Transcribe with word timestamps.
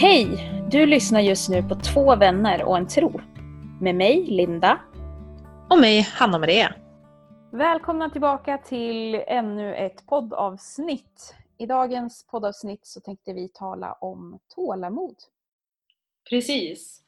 Hej! 0.00 0.52
Du 0.70 0.86
lyssnar 0.86 1.20
just 1.20 1.48
nu 1.48 1.62
på 1.62 1.74
Två 1.74 2.16
vänner 2.16 2.64
och 2.64 2.76
en 2.76 2.86
tro. 2.86 3.20
Med 3.80 3.94
mig, 3.94 4.24
Linda. 4.26 4.80
Och 5.70 5.80
mig, 5.80 6.00
Hanna-Maria. 6.00 6.74
Välkomna 7.52 8.10
tillbaka 8.10 8.58
till 8.58 9.14
ännu 9.14 9.74
ett 9.74 10.06
poddavsnitt. 10.06 11.34
I 11.58 11.66
dagens 11.66 12.26
poddavsnitt 12.26 12.86
så 12.86 13.00
tänkte 13.00 13.32
vi 13.32 13.48
tala 13.48 13.92
om 13.92 14.38
tålamod. 14.54 15.16
Precis. 16.30 17.02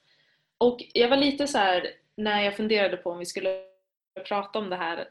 Och 0.59 0.79
jag 0.95 1.09
var 1.09 1.17
lite 1.17 1.47
så 1.47 1.59
här 1.59 1.87
när 2.17 2.41
jag 2.41 2.57
funderade 2.57 2.97
på 2.97 3.11
om 3.11 3.19
vi 3.19 3.27
skulle 3.27 3.63
prata 4.29 4.59
om 4.59 4.71
det 4.71 4.77
här. 4.77 5.09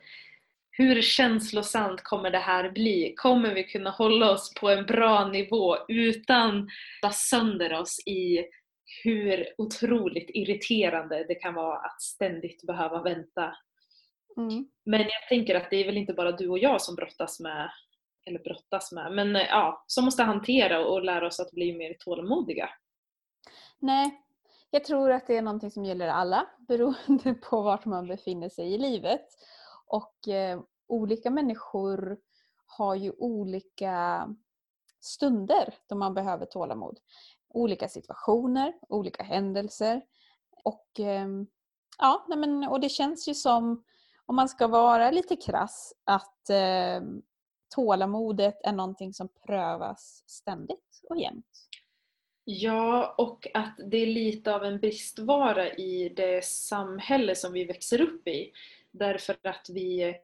Hur 0.79 1.01
känslosamt 1.01 2.03
kommer 2.03 2.31
det 2.31 2.39
här 2.39 2.69
bli? 2.71 3.13
Kommer 3.17 3.53
vi 3.53 3.63
kunna 3.63 3.89
hålla 3.89 4.31
oss 4.31 4.53
på 4.53 4.69
en 4.69 4.85
bra 4.85 5.27
nivå 5.27 5.77
utan 5.87 6.69
att 7.01 7.15
sönder 7.15 7.73
oss 7.73 8.07
i 8.07 8.45
hur 9.03 9.45
otroligt 9.57 10.29
irriterande 10.29 11.25
det 11.27 11.35
kan 11.35 11.53
vara 11.53 11.77
att 11.77 12.01
ständigt 12.01 12.63
behöva 12.67 13.01
vänta? 13.01 13.55
Mm. 14.37 14.67
Men 14.85 14.99
jag 14.99 15.27
tänker 15.29 15.55
att 15.55 15.69
det 15.69 15.75
är 15.75 15.85
väl 15.85 15.97
inte 15.97 16.13
bara 16.13 16.31
du 16.31 16.49
och 16.49 16.59
jag 16.59 16.81
som 16.81 16.95
brottas 16.95 17.39
med, 17.39 17.71
eller 18.25 18.39
brottas 18.39 18.91
med, 18.91 19.11
men 19.11 19.35
ja, 19.35 19.83
som 19.87 20.05
måste 20.05 20.23
hantera 20.23 20.85
och 20.85 21.03
lära 21.03 21.27
oss 21.27 21.39
att 21.39 21.51
bli 21.51 21.73
mer 21.73 21.93
tålmodiga. 21.99 22.69
Nej, 23.79 24.21
jag 24.69 24.83
tror 24.83 25.11
att 25.11 25.27
det 25.27 25.37
är 25.37 25.41
någonting 25.41 25.71
som 25.71 25.85
gäller 25.85 26.07
alla 26.07 26.47
beroende 26.67 27.33
på 27.49 27.61
vart 27.61 27.85
man 27.85 28.07
befinner 28.07 28.49
sig 28.49 28.73
i 28.73 28.77
livet. 28.77 29.25
Och 29.89 30.27
eh, 30.27 30.59
olika 30.89 31.29
människor 31.29 32.17
har 32.65 32.95
ju 32.95 33.11
olika 33.17 34.27
stunder 34.99 35.73
då 35.87 35.95
man 35.95 36.13
behöver 36.13 36.45
tålamod. 36.45 36.99
Olika 37.49 37.87
situationer, 37.87 38.73
olika 38.89 39.23
händelser. 39.23 40.01
Och, 40.63 40.99
ehm, 40.99 41.47
ja, 41.97 42.25
men, 42.27 42.63
och 42.63 42.79
det 42.79 42.89
känns 42.89 43.27
ju 43.27 43.33
som, 43.33 43.83
om 44.25 44.35
man 44.35 44.49
ska 44.49 44.67
vara 44.67 45.11
lite 45.11 45.35
krass, 45.35 45.93
att 46.03 46.49
eh, 46.49 47.01
tålamodet 47.75 48.59
är 48.63 48.71
någonting 48.71 49.13
som 49.13 49.29
prövas 49.45 50.23
ständigt 50.27 51.01
och 51.09 51.17
jämt. 51.17 51.69
Ja, 52.43 53.15
och 53.17 53.47
att 53.53 53.79
det 53.91 53.97
är 53.97 54.05
lite 54.05 54.55
av 54.55 54.63
en 54.63 54.79
bristvara 54.79 55.73
i 55.73 56.09
det 56.09 56.45
samhälle 56.45 57.35
som 57.35 57.53
vi 57.53 57.65
växer 57.65 58.01
upp 58.01 58.27
i. 58.27 58.51
Därför 58.91 59.37
att 59.43 59.69
vi, 59.69 60.15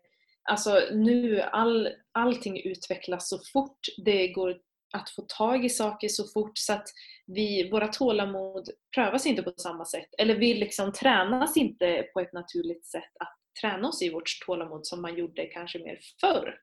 alltså 0.49 0.79
nu, 0.91 1.41
all, 1.41 1.89
allting 2.11 2.61
utvecklas 2.61 3.29
så 3.29 3.39
fort. 3.53 3.79
Det 4.05 4.27
går 4.27 4.57
att 4.93 5.09
få 5.09 5.21
tag 5.21 5.65
i 5.65 5.69
saker 5.69 6.07
så 6.07 6.27
fort 6.27 6.57
så 6.57 6.73
att 6.73 6.87
vi, 7.25 7.69
våra 7.69 7.87
tålamod 7.87 8.69
prövas 8.95 9.25
inte 9.25 9.43
på 9.43 9.53
samma 9.57 9.85
sätt. 9.85 10.09
Eller 10.17 10.35
vi 10.35 10.53
liksom 10.53 10.93
tränas 10.93 11.57
inte 11.57 12.05
på 12.13 12.19
ett 12.19 12.33
naturligt 12.33 12.85
sätt 12.85 13.11
att 13.19 13.35
träna 13.61 13.87
oss 13.87 14.01
i 14.01 14.09
vårt 14.09 14.39
tålamod 14.45 14.87
som 14.87 15.01
man 15.01 15.17
gjorde 15.17 15.45
kanske 15.45 15.79
mer 15.79 15.99
förr. 16.21 16.59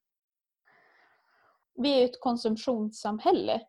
Vi 1.74 2.00
är 2.00 2.04
ett 2.04 2.20
konsumtionssamhälle. 2.20 3.60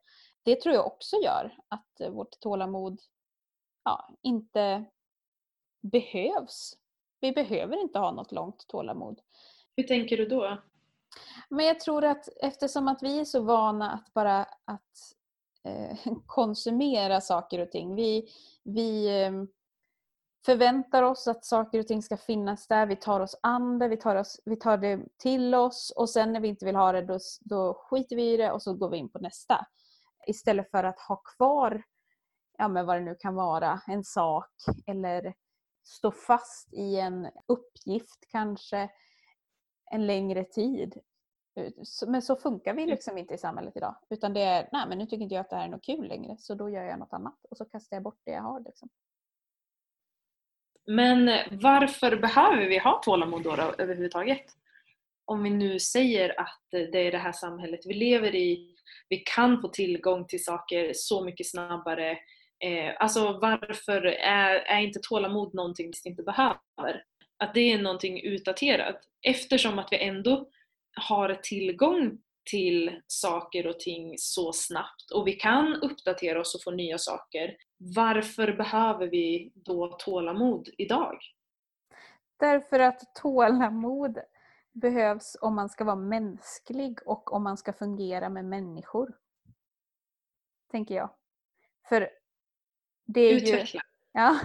Det 0.44 0.62
tror 0.62 0.76
jag 0.76 0.88
också 0.88 1.16
gör 1.24 1.58
att 1.68 2.12
vårt 2.12 2.40
tålamod 2.40 3.00
ja, 3.84 4.18
inte 4.22 4.86
behövs. 5.82 6.74
Vi 7.20 7.32
behöver 7.32 7.82
inte 7.82 8.00
ha 8.00 8.12
något 8.12 8.32
långt 8.32 8.68
tålamod. 8.68 9.22
Hur 9.76 9.84
tänker 9.84 10.18
du 10.18 10.26
då? 10.26 10.62
Men 11.50 11.66
jag 11.66 11.80
tror 11.80 12.04
att 12.04 12.30
eftersom 12.42 12.88
att 12.88 13.04
vi 13.04 13.20
är 13.20 13.26
så 13.26 13.42
vana 13.42 13.92
att 13.92 14.14
bara 14.14 14.40
att 14.66 15.16
eh, 15.64 15.98
konsumera 16.26 17.22
saker 17.22 17.60
och 17.60 17.72
ting. 17.72 17.96
Vi, 17.96 18.30
vi 18.64 19.22
eh, 19.22 19.32
förväntar 20.46 21.04
oss 21.04 21.28
att 21.28 21.46
saker 21.46 21.80
och 21.80 21.88
ting 21.88 22.04
ska 22.04 22.18
finnas 22.18 22.68
där. 22.68 22.86
Vi 22.86 22.96
tar 22.96 23.20
oss 23.20 23.36
an 23.42 23.80
det, 23.80 23.88
vi 23.88 23.98
tar, 23.98 24.16
oss, 24.16 24.42
vi 24.46 24.56
tar 24.56 24.78
det 24.78 25.00
till 25.18 25.56
oss 25.56 25.94
och 25.96 26.10
sen 26.10 26.34
när 26.34 26.40
vi 26.40 26.48
inte 26.48 26.66
vill 26.66 26.76
ha 26.76 26.92
det 26.92 27.02
då, 27.02 27.20
då 27.42 27.74
skiter 27.74 28.16
vi 28.16 28.34
i 28.34 28.38
det 28.38 28.52
och 28.52 28.62
så 28.62 28.74
går 28.74 28.90
vi 28.90 28.98
in 28.98 29.10
på 29.10 29.20
nästa. 29.20 29.66
Istället 30.28 30.72
för 30.72 30.84
att 30.84 31.00
ha 31.00 31.16
kvar 31.16 31.84
ja, 32.58 32.68
men 32.68 32.86
vad 32.86 32.98
det 32.98 33.02
nu 33.02 33.16
kan 33.16 33.36
vara, 33.36 33.82
en 33.88 34.04
sak 34.04 34.52
eller 34.86 35.34
stå 35.84 36.12
fast 36.12 36.74
i 36.74 37.00
en 37.00 37.28
uppgift 37.48 38.28
kanske 38.32 38.90
en 39.92 40.08
längre 40.08 40.44
tid. 40.44 41.02
Men 42.08 42.22
så 42.22 42.36
funkar 42.36 42.74
vi 42.74 42.86
liksom 42.86 43.18
inte 43.18 43.34
i 43.34 43.38
samhället 43.38 43.78
idag. 43.78 43.96
Utan 44.10 44.34
det 44.34 44.42
är, 44.42 44.70
nej 44.72 44.86
men 44.90 44.98
nu 44.98 45.06
tycker 45.06 45.24
inte 45.24 45.36
jag 45.36 45.42
att 45.42 45.50
det 45.50 45.56
här 45.56 45.66
är 45.66 45.72
något 45.72 45.86
kul 45.86 46.08
längre 46.08 46.36
så 46.40 46.56
då 46.56 46.70
gör 46.70 46.84
jag 46.84 47.00
något 47.00 47.14
annat 47.14 47.46
och 47.50 47.58
så 47.58 47.66
kastar 47.66 47.96
jag 47.96 48.04
bort 48.04 48.22
det 48.26 48.32
jag 48.32 48.42
har. 48.42 48.60
Liksom. 48.60 48.90
Men 50.86 51.26
varför 51.52 52.16
behöver 52.16 52.66
vi 52.68 52.78
ha 52.78 53.02
tålamod 53.04 53.44
då, 53.44 53.56
då 53.56 53.74
överhuvudtaget? 53.78 54.46
Om 55.26 55.44
vi 55.44 55.50
nu 55.50 55.80
säger 55.80 56.40
att 56.40 56.62
det 56.72 57.08
är 57.08 57.12
det 57.12 57.18
här 57.18 57.32
samhället 57.32 57.80
vi 57.86 57.94
lever 57.94 58.36
i, 58.36 58.76
vi 59.10 59.18
kan 59.18 59.62
få 59.62 59.68
tillgång 59.68 60.28
till 60.28 60.44
saker 60.44 60.92
så 60.96 61.24
mycket 61.24 61.50
snabbare. 61.50 62.12
Eh, 62.60 62.94
alltså 62.98 63.40
varför 63.40 64.06
är, 64.06 64.56
är 64.56 64.82
inte 64.82 65.00
tålamod 65.00 65.54
någonting 65.54 65.92
vi 66.04 66.10
inte 66.10 66.24
behöver? 66.24 67.04
Att 67.44 67.54
det 67.54 67.72
är 67.72 67.82
någonting 67.82 68.22
utdaterat 68.24 69.02
eftersom 69.22 69.80
att 69.80 69.88
vi 69.92 70.04
ändå 70.04 70.50
har 70.96 71.40
tillgång 71.44 72.18
till 72.50 73.02
saker 73.08 73.68
och 73.68 73.80
ting 73.80 74.14
så 74.18 74.54
snabbt 74.54 75.12
och 75.14 75.28
vi 75.28 75.34
kan 75.34 75.76
uppdatera 75.76 76.42
oss 76.42 76.56
och 76.56 76.64
få 76.64 76.72
nya 76.72 76.98
saker. 76.98 77.58
Varför 77.78 78.54
behöver 78.54 79.08
vi 79.08 79.52
då 79.56 79.88
tålamod 79.88 80.70
idag? 80.78 81.18
Därför 82.40 82.80
att 82.80 83.16
tålamod 83.16 84.20
behövs 84.72 85.38
om 85.42 85.56
man 85.56 85.70
ska 85.70 85.84
vara 85.84 85.96
mänsklig 85.96 87.00
och 87.06 87.34
om 87.34 87.44
man 87.44 87.58
ska 87.58 87.74
fungera 87.74 88.30
med 88.30 88.46
människor. 88.46 89.18
Tänker 90.72 90.96
jag. 90.96 91.10
För 91.90 92.10
det 93.06 93.22
är 93.22 93.36
Utveckla. 93.36 93.82
Ju, 93.84 93.93
ja, 94.14 94.40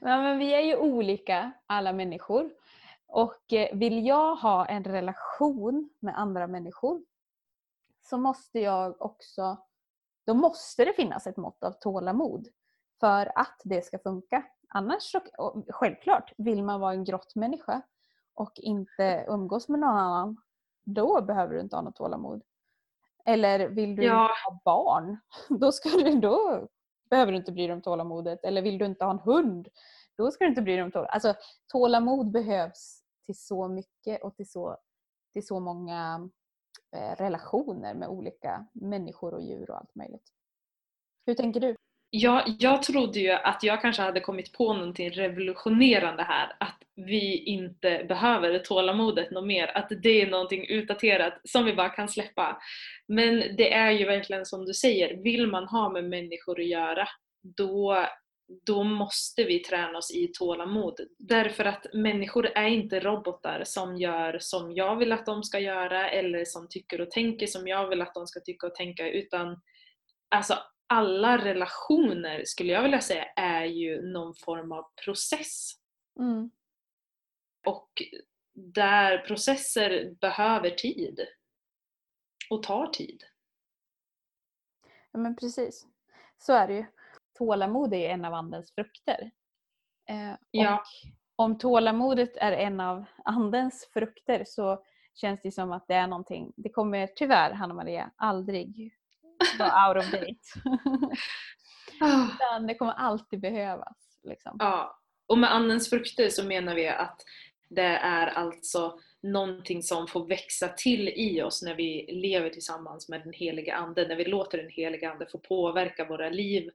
men 0.00 0.38
vi 0.38 0.54
är 0.54 0.60
ju 0.60 0.76
olika 0.76 1.52
alla 1.66 1.92
människor. 1.92 2.50
Och 3.06 3.52
eh, 3.52 3.76
vill 3.76 4.06
jag 4.06 4.36
ha 4.36 4.66
en 4.66 4.84
relation 4.84 5.90
med 5.98 6.18
andra 6.18 6.46
människor 6.46 7.02
så 8.02 8.18
måste 8.18 8.60
jag 8.60 9.02
också, 9.02 9.56
då 10.26 10.34
måste 10.34 10.84
det 10.84 10.92
finnas 10.92 11.26
ett 11.26 11.36
mått 11.36 11.64
av 11.64 11.72
tålamod 11.72 12.48
för 13.00 13.32
att 13.38 13.60
det 13.64 13.84
ska 13.84 13.98
funka. 13.98 14.42
Annars, 14.68 15.14
självklart, 15.68 16.32
vill 16.36 16.62
man 16.64 16.80
vara 16.80 16.92
en 16.92 17.04
grottmänniska 17.04 17.82
och 18.34 18.52
inte 18.56 19.24
umgås 19.28 19.68
med 19.68 19.80
någon 19.80 19.96
annan, 19.96 20.36
då 20.84 21.22
behöver 21.22 21.54
du 21.54 21.60
inte 21.60 21.76
ha 21.76 21.82
något 21.82 21.96
tålamod. 21.96 22.42
Eller 23.24 23.68
vill 23.68 23.96
du 23.96 24.04
Ja. 24.04 24.30
ha 24.46 24.60
barn, 24.64 25.18
då, 25.48 25.72
ska 25.72 25.88
du, 25.88 26.20
då 26.20 26.68
behöver 27.10 27.32
du 27.32 27.38
inte 27.38 27.52
bry 27.52 27.66
dig 27.66 27.74
om 27.74 27.82
tålamodet. 27.82 28.44
Eller 28.44 28.62
vill 28.62 28.78
du 28.78 28.84
inte 28.86 29.04
ha 29.04 29.12
en 29.12 29.18
hund, 29.18 29.68
då 30.16 30.30
ska 30.30 30.44
du 30.44 30.48
inte 30.48 30.62
bry 30.62 30.72
dig 30.72 30.82
om 30.82 30.90
tålamod. 30.90 31.10
Alltså, 31.10 31.34
tålamod 31.66 32.30
behövs 32.30 33.02
till 33.26 33.38
så 33.38 33.68
mycket 33.68 34.22
och 34.22 34.36
till 34.36 34.50
så, 34.50 34.76
till 35.32 35.46
så 35.46 35.60
många 35.60 36.30
eh, 36.96 37.16
relationer 37.16 37.94
med 37.94 38.08
olika 38.08 38.66
människor 38.72 39.34
och 39.34 39.42
djur 39.42 39.70
och 39.70 39.76
allt 39.76 39.94
möjligt. 39.94 40.32
Hur 41.26 41.34
tänker 41.34 41.60
du? 41.60 41.76
Jag, 42.10 42.42
jag 42.58 42.82
trodde 42.82 43.20
ju 43.20 43.30
att 43.30 43.62
jag 43.62 43.82
kanske 43.82 44.02
hade 44.02 44.20
kommit 44.20 44.52
på 44.52 44.74
någonting 44.74 45.10
revolutionerande 45.10 46.22
här. 46.22 46.56
Att 46.60 46.78
vi 46.96 47.44
inte 47.44 48.04
behöver 48.08 48.58
tålamodet 48.58 49.30
något 49.30 49.46
mer. 49.46 49.76
Att 49.76 49.92
det 50.02 50.22
är 50.22 50.30
någonting 50.30 50.66
utdaterat 50.66 51.40
som 51.44 51.64
vi 51.64 51.74
bara 51.74 51.88
kan 51.88 52.08
släppa. 52.08 52.62
Men 53.08 53.56
det 53.56 53.72
är 53.72 53.90
ju 53.90 54.04
verkligen 54.04 54.46
som 54.46 54.64
du 54.64 54.74
säger, 54.74 55.22
vill 55.22 55.46
man 55.46 55.64
ha 55.68 55.92
med 55.92 56.04
människor 56.04 56.60
att 56.60 56.66
göra 56.66 57.08
då, 57.56 58.06
då 58.66 58.82
måste 58.82 59.44
vi 59.44 59.58
träna 59.58 59.98
oss 59.98 60.14
i 60.14 60.28
tålamod. 60.28 61.00
Därför 61.18 61.64
att 61.64 61.86
människor 61.94 62.46
är 62.46 62.68
inte 62.68 63.00
robotar 63.00 63.62
som 63.64 63.96
gör 63.96 64.38
som 64.40 64.72
jag 64.72 64.96
vill 64.96 65.12
att 65.12 65.26
de 65.26 65.42
ska 65.42 65.58
göra 65.58 66.10
eller 66.10 66.44
som 66.44 66.68
tycker 66.68 67.00
och 67.00 67.10
tänker 67.10 67.46
som 67.46 67.68
jag 67.68 67.88
vill 67.88 68.02
att 68.02 68.14
de 68.14 68.26
ska 68.26 68.40
tycka 68.40 68.66
och 68.66 68.74
tänka 68.74 69.10
utan 69.10 69.60
alltså 70.28 70.54
alla 70.92 71.38
relationer 71.38 72.44
skulle 72.44 72.72
jag 72.72 72.82
vilja 72.82 73.00
säga 73.00 73.24
är 73.24 73.64
ju 73.64 74.02
någon 74.02 74.34
form 74.34 74.72
av 74.72 74.86
process. 75.04 75.72
Mm. 76.18 76.50
Och 77.66 78.02
där 78.52 79.18
processer 79.18 80.14
behöver 80.20 80.70
tid. 80.70 81.20
Och 82.50 82.62
tar 82.62 82.86
tid. 82.86 83.22
Ja 85.12 85.18
men 85.18 85.36
precis. 85.36 85.86
Så 86.38 86.52
är 86.52 86.68
det 86.68 86.74
ju. 86.74 86.84
Tålamod 87.38 87.94
är 87.94 88.10
en 88.10 88.24
av 88.24 88.34
andens 88.34 88.72
frukter. 88.72 89.30
Eh, 90.08 90.34
Ja. 90.50 90.84
Om 91.36 91.58
tålamodet 91.58 92.36
är 92.36 92.52
en 92.52 92.80
av 92.80 93.04
andens 93.24 93.88
frukter 93.92 94.44
så 94.46 94.84
känns 95.14 95.40
det 95.42 95.52
som 95.52 95.72
att 95.72 95.88
det 95.88 95.94
är 95.94 96.06
någonting, 96.06 96.52
det 96.56 96.68
kommer 96.68 97.06
tyvärr 97.06 97.52
Hanna 97.52 97.74
Maria 97.74 98.10
aldrig 98.16 98.94
vara 99.58 99.88
out 99.88 100.04
of 100.04 100.10
date. 100.10 100.36
Ah. 102.02 102.28
Utan 102.34 102.66
det 102.66 102.74
kommer 102.74 102.92
alltid 102.92 103.40
behövas. 103.40 104.18
Liksom. 104.22 104.56
Ja, 104.58 105.00
och 105.28 105.38
med 105.38 105.54
Andens 105.54 105.90
frukter 105.90 106.28
så 106.28 106.44
menar 106.44 106.74
vi 106.74 106.88
att 106.88 107.22
det 107.70 107.82
är 107.96 108.26
alltså 108.26 108.98
någonting 109.22 109.82
som 109.82 110.06
får 110.06 110.26
växa 110.28 110.68
till 110.68 111.08
i 111.08 111.42
oss 111.42 111.62
när 111.62 111.74
vi 111.74 112.06
lever 112.12 112.50
tillsammans 112.50 113.08
med 113.08 113.20
den 113.20 113.32
heliga 113.32 113.74
Ande. 113.74 114.08
När 114.08 114.16
vi 114.16 114.24
låter 114.24 114.58
den 114.58 114.70
heliga 114.70 115.10
Ande 115.10 115.26
få 115.26 115.38
påverka 115.38 116.04
våra 116.04 116.28
liv, 116.28 116.70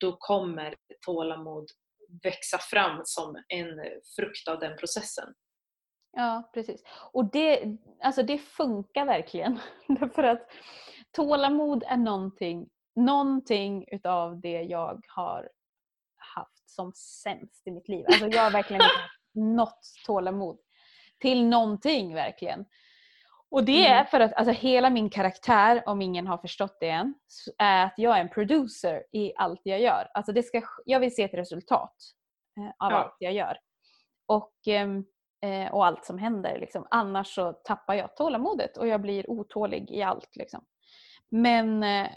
då 0.00 0.16
kommer 0.16 0.74
tålamod 1.06 1.70
växa 2.22 2.58
fram 2.58 3.00
som 3.04 3.36
en 3.48 3.80
frukt 4.16 4.48
av 4.48 4.58
den 4.58 4.76
processen. 4.76 5.34
Ja, 6.12 6.50
precis. 6.54 6.82
Och 7.12 7.30
det, 7.30 7.76
alltså 8.02 8.22
det 8.22 8.38
funkar 8.38 9.06
verkligen. 9.06 9.58
Därför 9.88 10.22
att 10.22 10.48
tålamod 11.16 11.84
är 11.86 11.96
någonting, 11.96 12.68
någonting 12.96 13.84
utav 13.88 14.40
det 14.40 14.62
jag 14.62 15.00
har 15.08 15.48
haft 16.16 16.70
som 16.70 16.92
sämst 16.94 17.66
i 17.66 17.70
mitt 17.70 17.88
liv. 17.88 18.04
Alltså 18.08 18.26
jag 18.28 18.42
har 18.42 18.50
verkligen 18.50 18.82
inte 18.82 18.94
haft 19.00 19.34
något 19.34 19.80
tålamod 20.06 20.58
till 21.20 21.46
någonting 21.46 22.14
verkligen. 22.14 22.64
Och 23.50 23.64
det 23.64 23.86
är 23.86 23.94
Mm. 23.94 24.06
för 24.06 24.20
att 24.20 24.32
alltså, 24.34 24.52
hela 24.52 24.90
min 24.90 25.10
karaktär, 25.10 25.82
om 25.86 26.02
ingen 26.02 26.26
har 26.26 26.38
förstått 26.38 26.76
det 26.80 26.88
än, 26.90 27.14
är 27.58 27.84
att 27.84 27.94
jag 27.96 28.16
är 28.16 28.20
en 28.20 28.28
producer 28.28 29.04
i 29.12 29.32
allt 29.36 29.60
jag 29.62 29.80
gör. 29.80 30.08
Alltså 30.14 30.32
det 30.32 30.42
ska, 30.42 30.62
jag 30.84 31.00
vill 31.00 31.14
se 31.14 31.22
ett 31.22 31.34
resultat 31.34 31.94
eh, 32.58 32.66
av 32.86 32.92
Ja. 32.92 32.96
allt 32.96 33.16
jag 33.18 33.32
gör. 33.32 33.58
Och, 34.26 34.52
ehm, 34.66 35.04
eh, 35.44 35.74
och 35.74 35.86
allt 35.86 36.04
som 36.04 36.18
händer. 36.18 36.58
Liksom. 36.58 36.86
Annars 36.90 37.34
så 37.34 37.52
tappar 37.52 37.94
jag 37.94 38.16
tålamodet 38.16 38.76
och 38.76 38.86
jag 38.88 39.00
blir 39.00 39.30
otålig 39.30 39.90
i 39.90 40.02
allt. 40.02 40.36
Liksom. 40.36 40.64
Men, 41.28 41.82
eh, 41.82 42.08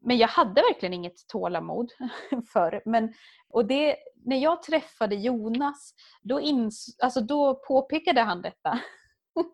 men 0.00 0.18
jag 0.18 0.28
hade 0.28 0.62
verkligen 0.62 0.92
inget 0.92 1.28
tålamod 1.28 1.92
förr. 2.52 2.82
Men, 2.84 3.12
och 3.48 3.66
det, 3.66 3.96
när 4.24 4.36
jag 4.36 4.62
träffade 4.62 5.14
Jonas, 5.14 5.94
då, 6.22 6.40
ins, 6.40 6.96
alltså 7.02 7.20
då 7.20 7.54
påpekade 7.54 8.20
han 8.20 8.42
detta. 8.42 8.80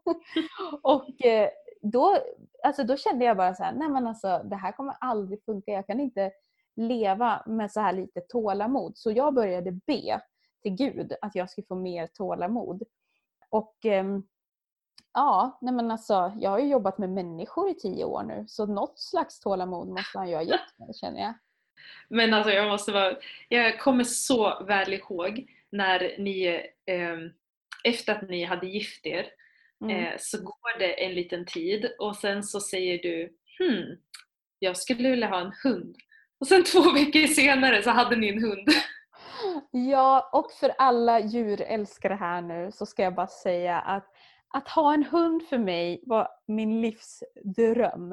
och 0.83 1.25
eh, 1.27 1.49
då, 1.83 2.19
alltså 2.65 2.85
då 2.85 2.97
kände 2.97 3.25
jag 3.25 3.37
bara 3.37 3.55
så 3.55 3.63
här, 3.63 3.73
nej 3.73 3.89
men 3.89 4.07
alltså 4.07 4.43
det 4.45 4.57
här 4.57 4.73
kommer 4.73 4.97
aldrig 5.01 5.45
funka. 5.45 5.73
Jag 5.73 5.87
kan 5.87 6.01
inte 6.01 6.33
leva 6.77 7.43
med 7.47 7.73
så 7.73 7.81
här 7.81 7.93
lite 7.93 8.21
tålamod. 8.21 8.93
Så 8.97 9.11
jag 9.11 9.35
började 9.35 9.73
be 9.73 10.21
till 10.63 10.75
Gud 10.75 11.13
att 11.23 11.35
jag 11.35 11.51
skulle 11.51 11.67
få 11.67 11.75
mer 11.75 12.07
tålamod. 12.07 12.83
Och 13.51 13.77
ehm, 13.85 14.23
ja, 15.15 15.59
nej 15.61 15.75
men 15.75 15.91
alltså 15.91 16.33
jag 16.39 16.51
har 16.51 16.59
ju 16.59 16.67
jobbat 16.69 16.99
med 16.99 17.11
människor 17.11 17.71
i 17.71 17.75
tio 17.75 18.05
år 18.05 18.23
nu 18.23 18.45
så 18.49 18.67
något 18.67 18.99
slags 18.99 19.41
tålamod 19.41 19.89
måste 19.89 20.19
han 20.19 20.29
ju 20.29 20.35
ha 20.35 20.43
gett 20.43 20.79
mig 20.79 20.95
känner 20.95 21.21
jag. 21.21 21.35
Men 22.09 22.35
alltså 22.35 22.51
jag 22.53 22.69
måste 22.69 22.93
vara, 22.93 23.17
jag 23.49 23.81
kommer 23.81 24.05
så 24.05 24.65
väl 24.65 24.93
ihåg 24.93 25.51
när 25.73 25.99
ni, 26.19 26.47
eh, 26.87 27.17
efter 27.85 28.13
att 28.15 28.29
ni 28.29 28.45
hade 28.45 28.67
gift 28.67 29.07
er, 29.07 29.27
Mm. 29.85 29.97
eh, 30.05 30.13
så 30.19 30.39
går 30.43 30.79
det 30.79 31.05
en 31.05 31.15
liten 31.15 31.47
tid 31.47 31.91
och 31.99 32.17
sen 32.17 32.43
så 32.43 32.61
säger 32.61 32.99
du 33.03 33.37
hmm, 33.59 33.97
jag 34.59 34.77
skulle 34.77 35.11
vilja 35.11 35.27
ha 35.29 35.41
en 35.41 35.53
hund. 35.65 35.97
Och 36.41 36.47
sen 36.47 36.65
två 36.73 36.93
veckor 36.93 37.27
senare 37.27 37.83
så 37.83 37.91
hade 37.91 38.17
ni 38.17 38.29
en 38.29 38.43
hund. 38.43 38.69
Ja, 39.71 40.31
och 40.33 40.53
för 40.53 40.73
alla 40.79 41.21
djurälskare 41.21 42.15
här 42.15 42.43
nu 42.43 42.73
så 42.73 42.87
ska 42.87 43.03
jag 43.03 43.15
bara 43.15 43.27
säga 43.27 43.79
att 43.81 44.07
att 44.55 44.69
ha 44.69 44.95
en 44.95 45.05
hund 45.05 45.43
för 45.43 45.59
mig 45.59 46.03
var 46.07 46.29
min 46.47 46.81
livsdröm. 46.81 48.13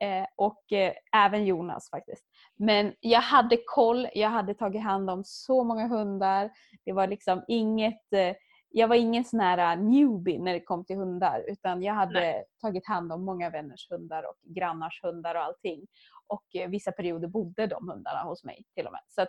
Eh, 0.00 0.26
och 0.36 0.72
eh, 0.72 0.92
även 1.16 1.46
Jonas 1.46 1.90
faktiskt. 1.90 2.24
Men 2.56 2.94
jag 3.00 3.20
hade 3.20 3.58
koll, 3.66 4.08
jag 4.14 4.28
hade 4.28 4.54
tagit 4.54 4.82
hand 4.82 5.10
om 5.10 5.22
så 5.24 5.64
många 5.64 5.86
hundar. 5.86 6.50
Det 6.84 6.92
var 6.92 7.06
liksom 7.06 7.44
inget, 7.48 8.12
eh, 8.12 8.36
jag 8.70 8.88
var 8.88 8.96
ingen 8.96 9.24
sån 9.24 9.40
här 9.40 9.76
newbie 9.76 10.38
när 10.38 10.52
det 10.52 10.60
kom 10.60 10.84
till 10.84 10.96
hundar 10.96 11.44
utan 11.48 11.82
jag 11.82 11.94
hade 11.94 12.44
tagit 12.60 12.86
hand 12.86 13.12
om 13.12 13.24
många 13.24 13.50
vänners 13.50 13.90
hundar 13.90 14.22
och 14.22 14.54
grannars 14.54 15.00
hundar 15.02 15.34
och 15.34 15.42
allting. 15.42 15.86
Och 16.26 16.44
eh, 16.54 16.68
vissa 16.68 16.92
perioder 16.92 17.28
bodde 17.28 17.66
de 17.66 17.88
hundarna 17.88 18.22
hos 18.22 18.44
mig 18.44 18.64
till 18.74 18.86
och 18.86 18.92
med. 18.92 19.02
Så 19.08 19.20
eh, 19.20 19.26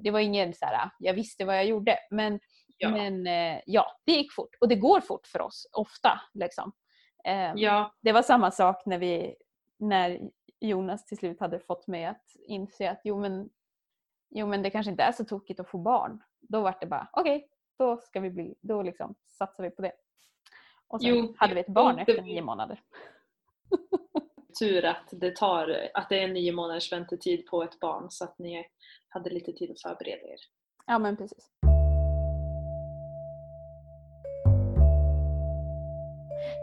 det 0.00 0.10
var 0.10 0.20
ingen 0.20 0.54
så 0.54 0.66
här, 0.66 0.90
jag 0.98 1.14
visste 1.14 1.44
vad 1.44 1.56
jag 1.56 1.66
gjorde. 1.66 1.98
Men, 2.10 2.40
Ja. 2.78 2.90
men 2.90 3.26
eh, 3.26 3.60
ja, 3.66 3.86
det 4.06 4.12
gick 4.12 4.32
fort. 4.32 4.54
Och 4.60 4.68
det 4.68 4.76
går 4.76 5.00
fort 5.00 5.26
för 5.26 5.40
oss, 5.40 5.68
ofta. 5.72 6.20
Liksom. 6.34 6.72
Eh, 7.24 7.52
Ja, 7.56 7.94
Det 8.00 8.12
var 8.12 8.22
samma 8.22 8.50
sak 8.50 8.82
när, 8.86 8.98
vi, 8.98 9.36
när 9.78 10.20
Jonas 10.60 11.06
till 11.06 11.18
slut 11.18 11.40
hade 11.40 11.60
fått 11.60 11.86
mig 11.86 12.04
att 12.04 12.24
inse 12.48 12.90
att 12.90 13.00
jo 13.04 13.20
men, 13.20 13.50
jo 14.30 14.46
men 14.46 14.62
det 14.62 14.70
kanske 14.70 14.90
inte 14.90 15.02
är 15.02 15.12
så 15.12 15.24
tokigt 15.24 15.60
att 15.60 15.68
få 15.68 15.78
barn. 15.78 16.22
Då 16.40 16.60
var 16.60 16.76
det 16.80 16.86
bara 16.86 17.08
okej, 17.12 17.48
då 17.78 17.96
ska 18.00 18.20
vi 18.20 18.30
bli, 18.30 18.54
då 18.60 18.82
liksom 18.82 19.14
satsar 19.28 19.62
vi 19.62 19.70
på 19.70 19.82
det. 19.82 19.92
Och 20.88 21.00
sen 21.02 21.10
Jo, 21.16 21.34
hade 21.38 21.54
vi 21.54 21.60
ett 21.60 21.66
barn 21.68 21.98
efter 21.98 22.14
det- 22.14 22.22
nio 22.22 22.42
månader. 22.42 22.80
tur 24.58 24.84
att 24.84 25.08
det 25.12 25.36
tar, 25.36 25.88
att 25.94 26.08
det 26.08 26.22
är 26.22 26.28
nio 26.28 26.52
månaders 26.52 26.92
väntetid 26.92 27.46
på 27.46 27.62
ett 27.62 27.80
barn 27.80 28.06
så 28.10 28.24
att 28.24 28.38
ni 28.38 28.66
hade 29.08 29.30
lite 29.30 29.52
tid 29.52 29.70
att 29.70 29.80
förbereda 29.80 30.28
er. 30.28 30.38
Ja 30.86 30.98
men 30.98 31.16
precis. 31.16 31.50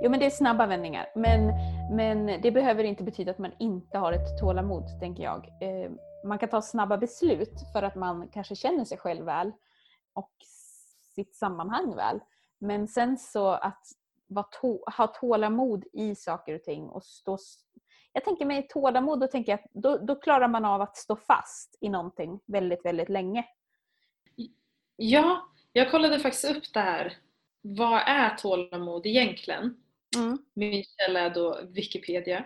Jo 0.01 0.09
men 0.09 0.19
det 0.19 0.25
är 0.25 0.29
snabba 0.29 0.65
vändningar. 0.65 1.11
Men, 1.15 1.53
men 1.95 2.41
det 2.41 2.51
behöver 2.51 2.83
inte 2.83 3.03
betyda 3.03 3.31
att 3.31 3.37
man 3.37 3.51
inte 3.59 3.97
har 3.97 4.13
ett 4.13 4.39
tålamod, 4.39 4.99
tänker 4.99 5.23
jag. 5.23 5.45
Eh, 5.61 5.91
man 6.25 6.39
kan 6.39 6.49
ta 6.49 6.61
snabba 6.61 6.97
beslut 6.97 7.53
för 7.73 7.83
att 7.83 7.95
man 7.95 8.27
kanske 8.33 8.55
känner 8.55 8.85
sig 8.85 8.97
själv 8.97 9.25
väl 9.25 9.51
och 10.13 10.31
sitt 11.15 11.35
sammanhang 11.35 11.95
väl. 11.95 12.19
Men 12.59 12.87
sen 12.87 13.17
så 13.17 13.47
att 13.47 13.87
ha 14.97 15.07
tålamod 15.07 15.85
i 15.93 16.15
saker 16.15 16.55
och 16.55 16.63
ting 16.63 16.89
och 16.89 17.03
stå... 17.03 17.37
Jag 18.13 18.23
tänker 18.23 18.45
mig 18.45 18.67
tålamod, 18.67 19.19
då 19.19 19.27
tänker 19.27 19.51
jag 19.51 19.59
att 19.59 19.71
då, 19.73 19.97
då 19.97 20.15
klarar 20.15 20.47
man 20.47 20.65
av 20.65 20.81
att 20.81 20.97
stå 20.97 21.15
fast 21.15 21.77
i 21.81 21.89
någonting 21.89 22.39
väldigt, 22.45 22.85
väldigt 22.85 23.09
länge. 23.09 23.45
Ja, 24.95 25.49
jag 25.73 25.91
kollade 25.91 26.19
faktiskt 26.19 26.55
upp 26.55 26.73
det 26.73 26.79
här. 26.79 27.17
Vad 27.61 28.01
är 28.05 28.35
tålamod 28.35 29.05
egentligen? 29.05 29.83
Mm. 30.17 30.37
Min 30.53 30.83
källa 30.83 31.19
är 31.19 31.29
då 31.29 31.61
Wikipedia. 31.69 32.45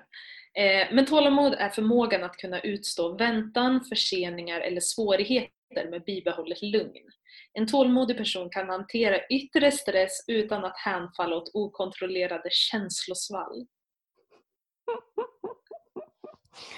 Eh, 0.54 0.88
men 0.92 1.06
tålamod 1.06 1.54
är 1.54 1.70
förmågan 1.70 2.24
att 2.24 2.38
kunna 2.38 2.60
utstå 2.62 3.16
väntan, 3.16 3.82
förseningar 3.82 4.62
eller 4.62 4.82
svårigheter 4.82 5.90
med 5.90 6.04
bibehållet 6.04 6.62
lugn. 6.62 7.10
En 7.54 7.68
tålmodig 7.68 8.18
person 8.18 8.50
kan 8.50 8.70
hantera 8.70 9.28
yttre 9.28 9.72
stress 9.72 10.24
utan 10.28 10.66
att 10.66 10.78
hänfalla 10.78 11.36
åt 11.36 11.52
okontrollerade 11.54 12.50
känslosvall. 12.52 13.68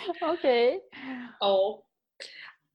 Okej. 0.21 0.81
Ja. 1.39 1.85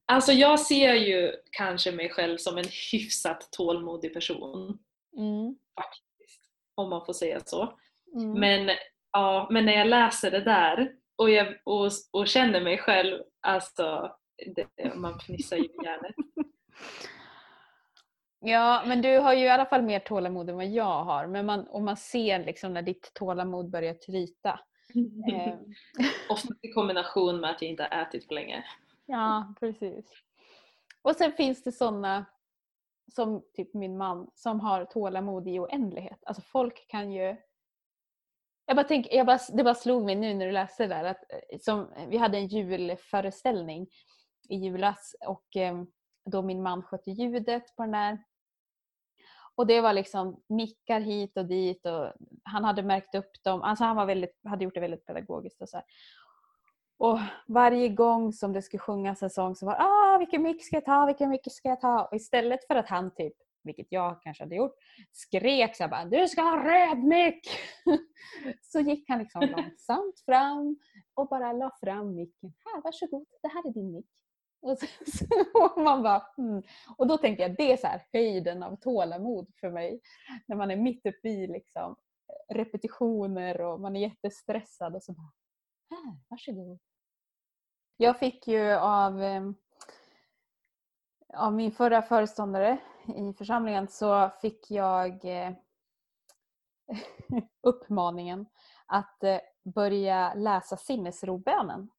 Alltså 0.05 0.31
jag 0.31 0.59
ser 0.59 0.93
ju 0.93 1.35
kanske 1.51 1.91
mig 1.91 2.09
själv 2.09 2.37
som 2.37 2.57
en 2.57 2.69
hyfsat 2.91 3.51
tålmodig 3.51 4.13
person. 4.13 4.79
Mm. 5.17 5.55
Faktiskt. 5.75 6.41
Om 6.75 6.89
man 6.89 7.05
får 7.05 7.13
säga 7.13 7.41
så. 7.45 7.79
Mm. 8.15 8.39
Men, 8.39 8.75
ja, 9.11 9.47
men 9.51 9.65
när 9.65 9.73
jag 9.73 9.87
läser 9.87 10.31
det 10.31 10.41
där 10.41 10.91
och, 11.15 11.29
jag, 11.29 11.47
och, 11.63 11.89
och 12.11 12.27
känner 12.27 12.61
mig 12.61 12.77
själv, 12.77 13.21
alltså 13.41 14.15
det, 14.55 14.95
man 14.95 15.19
fnissar 15.19 15.57
ju 15.57 15.63
i 15.63 15.75
hjärnet. 15.83 16.15
Ja, 18.39 18.83
men 18.85 19.01
du 19.01 19.17
har 19.17 19.33
ju 19.33 19.45
i 19.45 19.49
alla 19.49 19.65
fall 19.65 19.81
mer 19.81 19.99
tålamod 19.99 20.49
än 20.49 20.55
vad 20.55 20.67
jag 20.67 21.03
har. 21.03 21.27
Men 21.27 21.45
man, 21.45 21.67
och 21.67 21.81
man 21.81 21.97
ser 21.97 22.45
liksom 22.45 22.73
när 22.73 22.81
ditt 22.81 23.11
tålamod 23.13 23.69
börjar 23.69 23.93
tryta. 23.93 24.59
Eh, 25.33 25.53
Ofta 26.29 26.53
i 26.61 26.71
kombination 26.71 27.39
med 27.39 27.49
att 27.49 27.61
jag 27.61 27.71
inte 27.71 27.83
har 27.91 28.01
ätit 28.01 28.27
på 28.27 28.33
länge. 28.33 28.63
ja, 29.05 29.53
precis. 29.59 30.05
Och 31.01 31.15
sen 31.15 31.31
finns 31.31 31.63
det 31.63 31.71
sådana 31.71 32.25
som 33.15 33.43
typ 33.53 33.73
min 33.73 33.97
man 33.97 34.31
som 34.35 34.59
har 34.59 34.85
tålamod 34.85 35.47
i 35.47 35.59
oändlighet. 35.59 36.19
Alltså 36.25 36.41
folk 36.41 36.87
kan 36.87 37.11
ju... 37.11 37.37
Jag 38.71 38.75
bara 38.75 38.87
tänk, 38.87 39.07
jag 39.11 39.25
bara, 39.25 39.39
det 39.53 39.63
bara 39.63 39.75
slog 39.75 40.05
mig 40.05 40.15
nu 40.15 40.33
när 40.33 40.45
du 40.45 40.51
läste 40.51 40.83
det 40.83 40.95
där 40.95 41.03
att 41.03 41.23
eh, 41.29 41.59
som, 41.59 41.93
eh, 41.93 42.07
vi 42.07 42.17
hade 42.17 42.37
en 42.37 42.47
julföreställning 42.47 43.87
i 44.49 44.55
julas 44.55 45.15
och 45.27 45.45
ehm, 45.55 45.87
då 46.25 46.41
min 46.41 46.63
man 46.63 46.83
skötte 46.83 47.11
ljudet 47.11 47.75
på 47.75 47.83
den 47.83 47.91
där. 47.91 48.23
Och 49.55 49.67
det 49.67 49.81
var 49.81 49.93
liksom 49.93 50.43
mickar 50.49 50.99
hit 50.99 51.37
och 51.37 51.45
dit 51.45 51.85
och 51.85 52.13
han 52.43 52.63
hade 52.63 52.83
märkt 52.83 53.15
upp 53.15 53.43
dem. 53.43 53.61
Alltså 53.61 53.83
han 53.83 53.95
var 53.95 54.05
väldigt, 54.05 54.39
hade 54.43 54.63
gjort 54.63 54.73
det 54.73 54.79
väldigt 54.79 55.05
pedagogiskt 55.05 55.61
och 55.61 55.69
så 55.69 55.77
här. 55.77 55.85
Och 56.97 57.19
varje 57.47 57.89
gång 57.89 58.33
som 58.33 58.53
det 58.53 58.61
skulle 58.61 58.79
sjungas 58.79 59.23
en 59.23 59.29
sång 59.29 59.55
så 59.55 59.65
var 59.65 59.73
det 59.73 59.83
ah, 59.83 60.17
vilken 60.17 60.41
mick 60.41 60.65
ska 60.65 60.75
jag 60.75 60.85
ta, 60.85 61.05
vilken 61.05 61.29
mick 61.29 61.53
ska 61.53 61.69
jag 61.69 61.81
ta? 61.81 62.03
Och 62.03 62.15
istället 62.15 62.67
för 62.67 62.75
att 62.75 62.89
han 62.89 63.15
typ, 63.15 63.33
vilket 63.63 63.87
jag 63.89 64.21
kanske 64.21 64.43
hade 64.43 64.55
gjort, 64.55 64.75
skrek 65.11 65.75
så 65.75 65.87
bara 65.87 66.05
du 66.05 66.27
ska 66.27 66.41
ha 66.41 66.63
röd 66.63 67.03
mick! 67.03 67.49
så 68.61 68.79
gick 68.79 69.09
han 69.09 69.19
liksom 69.19 69.41
långsamt 69.57 70.19
fram 70.25 70.79
och 71.13 71.27
bara 71.27 71.53
la 71.53 71.71
fram 71.81 72.15
micken. 72.15 72.53
Här, 72.65 72.81
varsågod, 72.81 73.25
det 73.41 73.47
här 73.47 73.67
är 73.67 73.73
din 73.73 73.91
mick. 73.91 74.09
Och, 74.61 74.77
så, 74.79 74.85
och 75.77 75.83
man 75.83 76.03
bara, 76.03 76.27
mm. 76.37 76.63
och 76.97 77.07
då 77.07 77.17
tänker 77.17 77.43
jag 77.43 77.57
det 77.57 77.71
är 77.71 77.77
så 77.77 77.87
här 77.87 78.01
höjden 78.13 78.63
av 78.63 78.75
tålamod 78.75 79.47
för 79.59 79.71
mig. 79.71 80.01
När 80.47 80.55
man 80.55 80.71
är 80.71 80.75
mitt 80.75 81.05
uppe 81.05 81.29
i 81.29 81.47
liksom, 81.47 81.95
repetitioner 82.53 83.61
och 83.61 83.79
man 83.79 83.95
är 83.95 84.01
jättestressad 84.01 84.95
och 84.95 85.03
så 85.03 85.13
bara, 85.13 85.31
här, 85.89 86.17
varsågod. 86.29 86.79
Jag 87.97 88.19
fick 88.19 88.47
ju 88.47 88.71
av, 88.71 89.21
ehm, 89.21 89.55
av 91.33 91.53
min 91.53 91.71
förra 91.71 92.01
föreståndare 92.01 92.77
i 93.07 93.33
församlingen 93.33 93.87
så 93.87 94.29
fick 94.41 94.71
jag 94.71 95.25
eh, 95.25 95.51
uppmaningen 97.63 98.45
att 98.85 99.23
eh, 99.23 99.39
börja 99.63 100.33
läsa 100.33 100.77
sinnesrobönen 100.77 101.89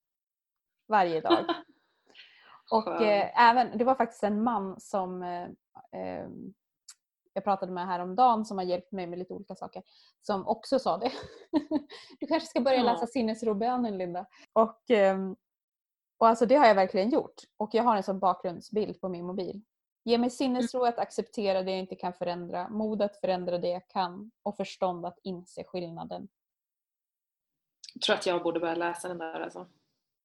varje 0.88 1.20
dag. 1.20 1.44
Och 2.70 3.02
eh, 3.02 3.50
även, 3.50 3.78
det 3.78 3.84
var 3.84 3.94
faktiskt 3.94 4.22
en 4.22 4.42
man 4.42 4.80
som 4.80 5.22
eh, 5.22 6.26
jag 7.32 7.44
pratade 7.44 7.72
med 7.72 7.86
häromdagen 7.86 8.44
som 8.44 8.58
har 8.58 8.64
hjälpt 8.64 8.92
mig 8.92 9.06
med 9.06 9.18
lite 9.18 9.34
olika 9.34 9.54
saker 9.54 9.82
som 10.22 10.46
också 10.46 10.78
sa 10.78 10.98
det. 10.98 11.12
du 12.20 12.26
kanske 12.26 12.48
ska 12.48 12.60
börja 12.60 12.82
läsa 12.82 13.06
sinnesrobönen 13.06 13.98
Linda. 13.98 14.26
Och, 14.52 14.90
eh, 14.90 15.18
och 16.22 16.28
alltså 16.28 16.46
det 16.46 16.54
har 16.54 16.66
jag 16.66 16.74
verkligen 16.74 17.10
gjort. 17.10 17.34
Och 17.56 17.70
jag 17.72 17.82
har 17.82 17.96
en 17.96 18.02
sån 18.02 18.18
bakgrundsbild 18.18 19.00
på 19.00 19.08
min 19.08 19.26
mobil. 19.26 19.62
Ge 20.04 20.18
mig 20.18 20.30
sinnesro 20.30 20.84
att 20.84 20.98
acceptera 20.98 21.62
det 21.62 21.70
jag 21.70 21.80
inte 21.80 21.94
kan 21.94 22.12
förändra, 22.12 22.68
mod 22.68 23.02
att 23.02 23.16
förändra 23.16 23.58
det 23.58 23.68
jag 23.68 23.88
kan 23.88 24.30
och 24.42 24.56
förstånd 24.56 25.06
att 25.06 25.18
inse 25.22 25.64
skillnaden. 25.64 26.28
Jag 27.94 28.02
tror 28.02 28.16
att 28.16 28.26
jag 28.26 28.42
borde 28.42 28.60
börja 28.60 28.74
läsa 28.74 29.08
den 29.08 29.18
där 29.18 29.40
alltså. 29.40 29.66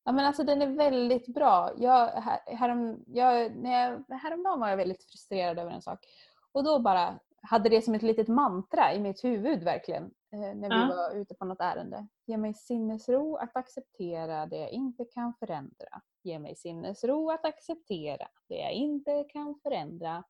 Ja 0.03 0.11
men 0.11 0.25
alltså 0.25 0.43
den 0.43 0.61
är 0.61 0.67
väldigt 0.67 1.27
bra. 1.27 1.71
Jag, 1.77 2.07
här, 2.07 2.39
härom, 2.45 3.03
jag, 3.07 3.55
när 3.55 3.71
jag, 3.71 4.17
häromdagen 4.17 4.59
var 4.59 4.69
jag 4.69 4.77
väldigt 4.77 5.03
frustrerad 5.03 5.59
över 5.59 5.71
en 5.71 5.81
sak. 5.81 6.05
Och 6.51 6.63
då 6.63 6.79
bara 6.79 7.19
hade 7.41 7.69
det 7.69 7.81
som 7.81 7.95
ett 7.95 8.01
litet 8.01 8.27
mantra 8.27 8.93
i 8.93 8.99
mitt 8.99 9.23
huvud 9.23 9.63
verkligen. 9.63 10.03
Eh, 10.33 10.39
när 10.39 10.69
vi 10.69 10.75
ja. 10.75 10.87
var 10.87 11.15
ute 11.15 11.35
på 11.35 11.45
något 11.45 11.61
ärende. 11.61 12.07
Ge 12.25 12.37
mig 12.37 12.53
sinnesro 12.53 13.35
att 13.35 13.55
acceptera 13.57 14.45
det 14.45 14.57
jag 14.57 14.71
inte 14.71 15.05
kan 15.05 15.33
förändra. 15.39 16.01
Ge 16.23 16.39
mig 16.39 16.55
sinnesro 16.55 17.29
att 17.29 17.45
acceptera 17.45 18.27
det 18.47 18.55
jag 18.55 18.71
inte 18.71 19.23
kan 19.23 19.59
förändra. 19.63 20.23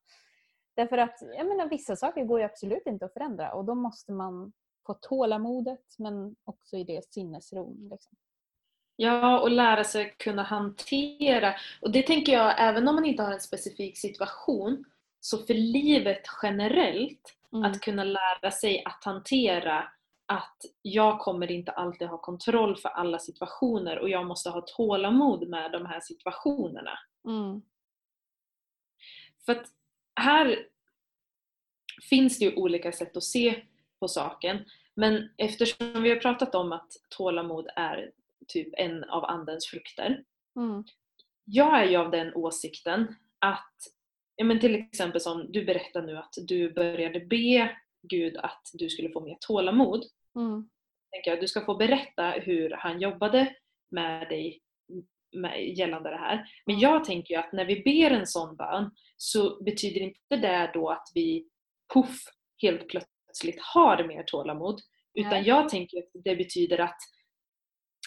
Därför 0.75 0.97
att 0.97 1.19
jag 1.37 1.47
menar, 1.47 1.69
vissa 1.69 1.95
saker 1.95 2.23
går 2.23 2.39
ju 2.39 2.45
absolut 2.45 2.85
inte 2.85 3.05
att 3.05 3.13
förändra 3.13 3.53
och 3.53 3.65
då 3.65 3.75
måste 3.75 4.11
man 4.11 4.53
få 4.85 4.93
tålamodet 4.93 5.95
men 5.97 6.35
också 6.43 6.77
i 6.77 6.83
det 6.83 7.13
sinnesron. 7.13 7.89
Liksom. 7.91 8.17
Ja, 8.95 9.39
och 9.39 9.51
lära 9.51 9.83
sig 9.83 10.15
kunna 10.17 10.43
hantera. 10.43 11.53
Och 11.81 11.91
det 11.91 12.01
tänker 12.01 12.33
jag, 12.33 12.55
även 12.57 12.87
om 12.87 12.95
man 12.95 13.05
inte 13.05 13.23
har 13.23 13.31
en 13.31 13.39
specifik 13.39 13.97
situation, 13.97 14.85
så 15.19 15.37
för 15.37 15.53
livet 15.53 16.21
generellt, 16.43 17.37
mm. 17.53 17.63
att 17.63 17.81
kunna 17.81 18.03
lära 18.03 18.51
sig 18.51 18.83
att 18.85 19.03
hantera 19.03 19.89
att 20.25 20.57
jag 20.81 21.19
kommer 21.19 21.51
inte 21.51 21.71
alltid 21.71 22.07
ha 22.07 22.17
kontroll 22.17 22.77
för 22.77 22.89
alla 22.89 23.19
situationer 23.19 23.99
och 23.99 24.09
jag 24.09 24.25
måste 24.25 24.49
ha 24.49 24.61
tålamod 24.61 25.49
med 25.49 25.71
de 25.71 25.85
här 25.85 25.99
situationerna. 25.99 26.99
Mm. 27.25 27.61
För 29.45 29.51
att 29.51 29.67
här 30.15 30.67
finns 32.09 32.39
det 32.39 32.45
ju 32.45 32.55
olika 32.55 32.91
sätt 32.91 33.17
att 33.17 33.23
se 33.23 33.63
på 33.99 34.07
saken. 34.07 34.65
Men 34.95 35.29
eftersom 35.37 36.03
vi 36.03 36.09
har 36.09 36.17
pratat 36.17 36.55
om 36.55 36.71
att 36.71 36.91
tålamod 37.09 37.67
är 37.75 38.11
typ 38.47 38.73
en 38.77 39.03
av 39.03 39.25
andens 39.25 39.67
frukter. 39.67 40.23
Mm. 40.55 40.83
Jag 41.43 41.79
är 41.81 41.85
ju 41.85 41.97
av 41.97 42.11
den 42.11 42.33
åsikten 42.35 43.15
att, 43.39 43.75
ja 44.37 44.45
men 44.45 44.59
till 44.59 44.75
exempel 44.75 45.21
som 45.21 45.51
du 45.51 45.65
berättar 45.65 46.01
nu 46.01 46.17
att 46.17 46.33
du 46.47 46.73
började 46.73 47.19
be 47.19 47.75
Gud 48.01 48.37
att 48.37 48.61
du 48.73 48.89
skulle 48.89 49.09
få 49.09 49.21
mer 49.21 49.37
tålamod. 49.39 50.05
Mm. 50.35 50.69
Tänker 51.11 51.31
jag, 51.31 51.41
du 51.41 51.47
ska 51.47 51.65
få 51.65 51.75
berätta 51.75 52.29
hur 52.29 52.69
han 52.69 53.01
jobbade 53.01 53.55
med 53.91 54.29
dig 54.29 54.61
med, 55.35 55.77
gällande 55.77 56.09
det 56.09 56.17
här. 56.17 56.45
Men 56.65 56.79
jag 56.79 57.05
tänker 57.05 57.33
ju 57.33 57.39
att 57.39 57.53
när 57.53 57.65
vi 57.65 57.81
ber 57.81 58.11
en 58.11 58.27
sån 58.27 58.55
bön 58.55 58.91
så 59.17 59.63
betyder 59.63 60.01
inte 60.01 60.35
det 60.35 60.71
då 60.73 60.89
att 60.89 61.11
vi 61.13 61.47
puff 61.93 62.19
helt 62.61 62.87
plötsligt 62.87 63.61
har 63.61 64.03
mer 64.03 64.23
tålamod. 64.23 64.81
Utan 65.13 65.31
Nej. 65.31 65.47
jag 65.47 65.69
tänker 65.69 65.97
att 65.97 66.23
det 66.23 66.35
betyder 66.35 66.77
att 66.77 66.97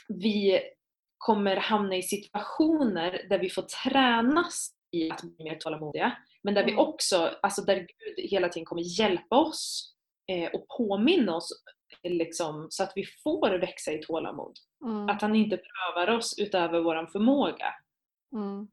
vi 0.08 0.60
kommer 1.18 1.56
hamna 1.56 1.96
i 1.96 2.02
situationer 2.02 3.26
där 3.28 3.38
vi 3.38 3.50
får 3.50 3.62
tränas 3.62 4.79
i 4.90 5.10
att 5.10 5.22
bli 5.22 5.44
mer 5.44 5.56
tålamodiga. 5.56 6.16
Men 6.42 6.54
där 6.54 6.62
mm. 6.62 6.74
vi 6.74 6.80
också, 6.80 7.30
alltså 7.42 7.62
där 7.62 7.76
Gud 7.76 8.30
hela 8.30 8.48
tiden 8.48 8.66
kommer 8.66 9.00
hjälpa 9.00 9.36
oss 9.36 9.94
eh, 10.26 10.50
och 10.50 10.66
påminna 10.78 11.36
oss 11.36 11.62
liksom, 12.02 12.66
så 12.70 12.82
att 12.82 12.92
vi 12.94 13.04
får 13.24 13.58
växa 13.58 13.92
i 13.92 13.98
tålamod. 13.98 14.56
Mm. 14.84 15.08
Att 15.08 15.22
han 15.22 15.36
inte 15.36 15.56
prövar 15.56 16.16
oss 16.16 16.38
utöver 16.38 16.80
vår 16.80 17.06
förmåga. 17.06 17.74
Mm. 18.32 18.68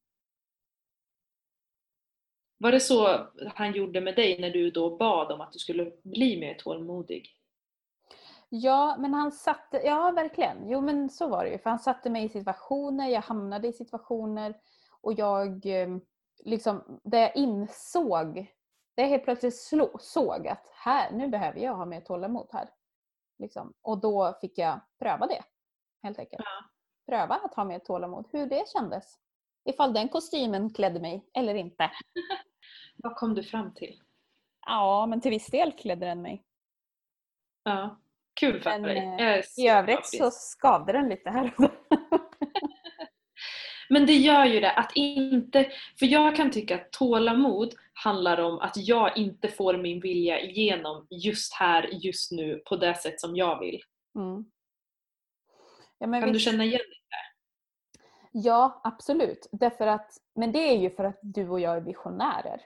Var 2.60 2.72
det 2.72 2.80
så 2.80 3.28
han 3.56 3.74
gjorde 3.74 4.02
med 4.02 4.16
dig 4.16 4.40
när 4.40 4.50
du 4.50 4.72
då 4.72 4.98
bad 4.98 5.32
om 5.32 5.42
att 5.42 5.52
du 5.52 5.60
skulle 5.60 5.92
bli 6.04 6.40
mer 6.40 6.54
tålmodig? 6.54 7.34
Ja, 8.50 8.96
men 9.00 9.14
han 9.14 9.32
satte, 9.32 9.82
ja 9.86 10.12
verkligen. 10.12 10.70
Jo 10.70 10.82
men 10.82 11.10
så 11.10 11.28
var 11.28 11.46
det 11.46 11.52
ju. 11.52 11.58
För 11.58 11.70
han 11.70 11.80
satte 11.80 12.10
mig 12.10 12.26
i 12.26 12.30
situationer, 12.30 13.10
jag 13.10 13.22
hamnade 13.22 13.68
i 13.68 13.74
situationer 13.74 14.56
och 15.08 15.14
jag 15.14 15.66
ehm, 15.66 16.02
liksom, 16.44 17.00
där 17.04 17.20
jag 17.20 17.36
insåg, 17.36 18.36
där 18.96 19.04
jag 19.04 19.10
helt 19.10 19.24
plötsligt 19.24 19.58
slå, 19.58 19.98
såg 20.00 20.48
att 20.48 20.68
här, 20.74 21.12
nu 21.12 21.28
behöver 21.28 21.60
jag 21.60 21.76
ha 21.76 21.86
mer 21.86 22.02
tålamod 22.02 22.50
här. 22.52 22.70
Liksom. 23.40 23.74
Och 23.82 23.98
då 24.02 24.38
fick 24.42 24.58
jag 24.58 24.80
pröva 25.00 25.28
det. 25.28 25.44
Helt 26.04 26.20
enkelt. 26.20 26.44
Ja. 26.46 26.70
Pröva 27.06 27.36
att 27.36 27.54
ha 27.54 27.64
mer 27.64 27.80
tålamod, 27.80 28.28
hur 28.32 28.46
det 28.46 28.70
kändes. 28.70 29.20
Ifall 29.66 29.94
den 29.94 30.10
kostymen 30.10 30.74
klädde 30.74 31.00
mig 31.00 31.30
eller 31.34 31.56
inte. 31.56 31.92
Vad 32.96 33.16
kom 33.16 33.34
du 33.34 33.44
fram 33.44 33.74
till? 33.74 34.02
Ja, 34.66 35.06
men 35.06 35.22
till 35.22 35.32
viss 35.32 35.48
del 35.48 35.72
klädde 35.72 36.06
den 36.06 36.22
mig. 36.22 36.44
Ja. 37.64 38.00
Kul 38.34 38.62
för 38.62 38.70
Men, 38.70 38.82
dig. 38.82 38.98
Eh, 38.98 39.66
I 39.66 39.70
övrigt 39.70 40.06
så 40.06 40.32
skavde 40.32 40.94
den 40.94 41.10
lite 41.10 41.30
här 41.30 41.54
Men 43.90 44.06
det 44.06 44.14
gör 44.14 44.46
ju 44.46 44.60
det 44.60 44.72
att 44.72 44.92
inte, 44.96 45.72
för 46.00 46.06
jag 46.06 46.36
kan 46.36 46.52
tycka 46.52 46.76
att 46.76 46.92
tålamod 46.92 47.74
handlar 47.94 48.40
om 48.40 48.60
att 48.60 48.78
jag 48.78 49.18
inte 49.18 49.48
får 49.48 49.78
min 49.78 50.00
vilja 50.00 50.42
igenom 50.42 51.08
just 51.10 51.54
här, 51.54 51.90
just 51.92 52.32
nu, 52.32 52.62
på 52.66 52.76
det 52.76 52.96
sätt 52.96 53.22
som 53.22 53.36
jag 53.36 53.60
vill. 53.60 53.82
Mm. 54.16 54.46
Ja, 55.98 56.06
kan 56.06 56.22
visst... 56.22 56.34
du 56.34 56.40
känna 56.40 56.64
igen 56.64 56.80
det? 56.80 57.28
Ja, 58.32 58.82
absolut. 58.84 59.48
Därför 59.52 59.88
att, 59.88 60.12
men 60.36 60.52
det 60.52 60.60
är 60.60 60.78
ju 60.78 60.90
för 60.90 61.04
att 61.04 61.20
du 61.22 61.50
och 61.50 61.60
jag 61.60 61.78
är 61.78 61.82
visionärer. 61.82 62.62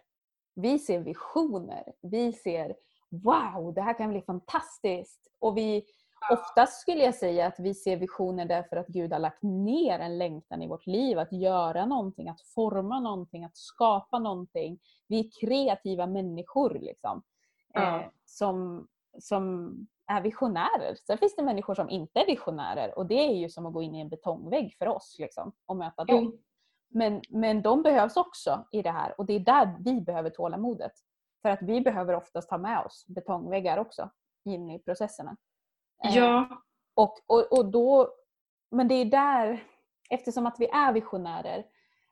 Vi 0.56 0.80
ser 0.80 1.00
visioner. 1.00 1.84
Vi 2.02 2.34
ser 2.34 2.76
wow, 3.10 3.74
det 3.74 3.82
här 3.82 3.98
kan 3.98 4.10
bli 4.10 4.22
fantastiskt. 4.22 5.28
Och 5.40 5.58
vi, 5.58 5.84
oftast 6.30 6.82
skulle 6.82 7.04
jag 7.04 7.16
säga 7.16 7.48
att 7.48 7.60
vi 7.60 7.74
ser 7.74 7.98
visioner 7.98 8.46
därför 8.46 8.78
att 8.78 8.88
Gud 8.88 9.14
har 9.14 9.20
lagt 9.20 9.44
ner 9.44 10.00
en 10.00 10.18
längtan 10.18 10.62
i 10.62 10.68
vårt 10.68 10.88
liv 10.88 11.20
att 11.20 11.32
göra 11.32 11.86
någonting, 11.86 12.30
att 12.30 12.42
forma 12.42 13.00
någonting, 13.00 13.44
att 13.46 13.58
skapa 13.58 14.20
någonting. 14.20 14.80
Vi 15.08 15.20
är 15.20 15.30
kreativa 15.42 16.08
människor 16.08 16.80
liksom. 16.80 17.24
Ja. 17.74 18.00
Eh, 18.00 18.08
som, 18.26 18.88
som 19.20 19.74
är 20.08 20.22
visionärer. 20.22 20.96
Sen 20.96 21.18
finns 21.18 21.36
det 21.36 21.44
människor 21.44 21.76
som 21.76 21.90
inte 21.90 22.20
är 22.20 22.26
visionärer 22.26 22.98
och 22.98 23.06
det 23.06 23.20
är 23.20 23.36
ju 23.36 23.50
som 23.50 23.66
att 23.66 23.74
gå 23.74 23.82
in 23.82 23.96
i 23.96 24.00
en 24.00 24.10
betongvägg 24.10 24.76
för 24.78 24.88
oss 24.88 25.16
liksom, 25.20 25.52
och 25.66 25.78
möta 25.78 26.06
dem. 26.06 26.18
Mm. 26.18 26.38
Men, 26.90 27.22
men 27.30 27.62
de 27.62 27.84
behövs 27.84 28.18
också 28.18 28.68
i 28.72 28.82
det 28.82 28.92
här 28.92 29.16
och 29.18 29.26
det 29.26 29.34
är 29.34 29.40
där 29.40 29.76
vi 29.80 30.02
behöver 30.02 30.30
tålamodet. 30.30 30.92
För 31.42 31.50
att 31.50 31.62
vi 31.62 31.82
behöver 31.82 32.16
oftast 32.16 32.50
ha 32.50 32.58
med 32.58 32.86
oss 32.86 33.06
betongväggar 33.08 33.78
också 33.78 34.10
in 34.46 34.70
i 34.70 34.80
processerna. 34.80 35.38
Eh, 36.06 36.16
ja. 36.16 36.64
Och, 36.94 37.20
och, 37.28 37.54
och 37.54 37.72
då, 37.72 38.14
men 38.72 38.88
det 38.88 38.96
är 38.96 39.06
där, 39.06 39.64
eftersom 40.10 40.46
att 40.46 40.56
vi 40.60 40.66
är 40.66 40.94
visionärer 40.94 41.66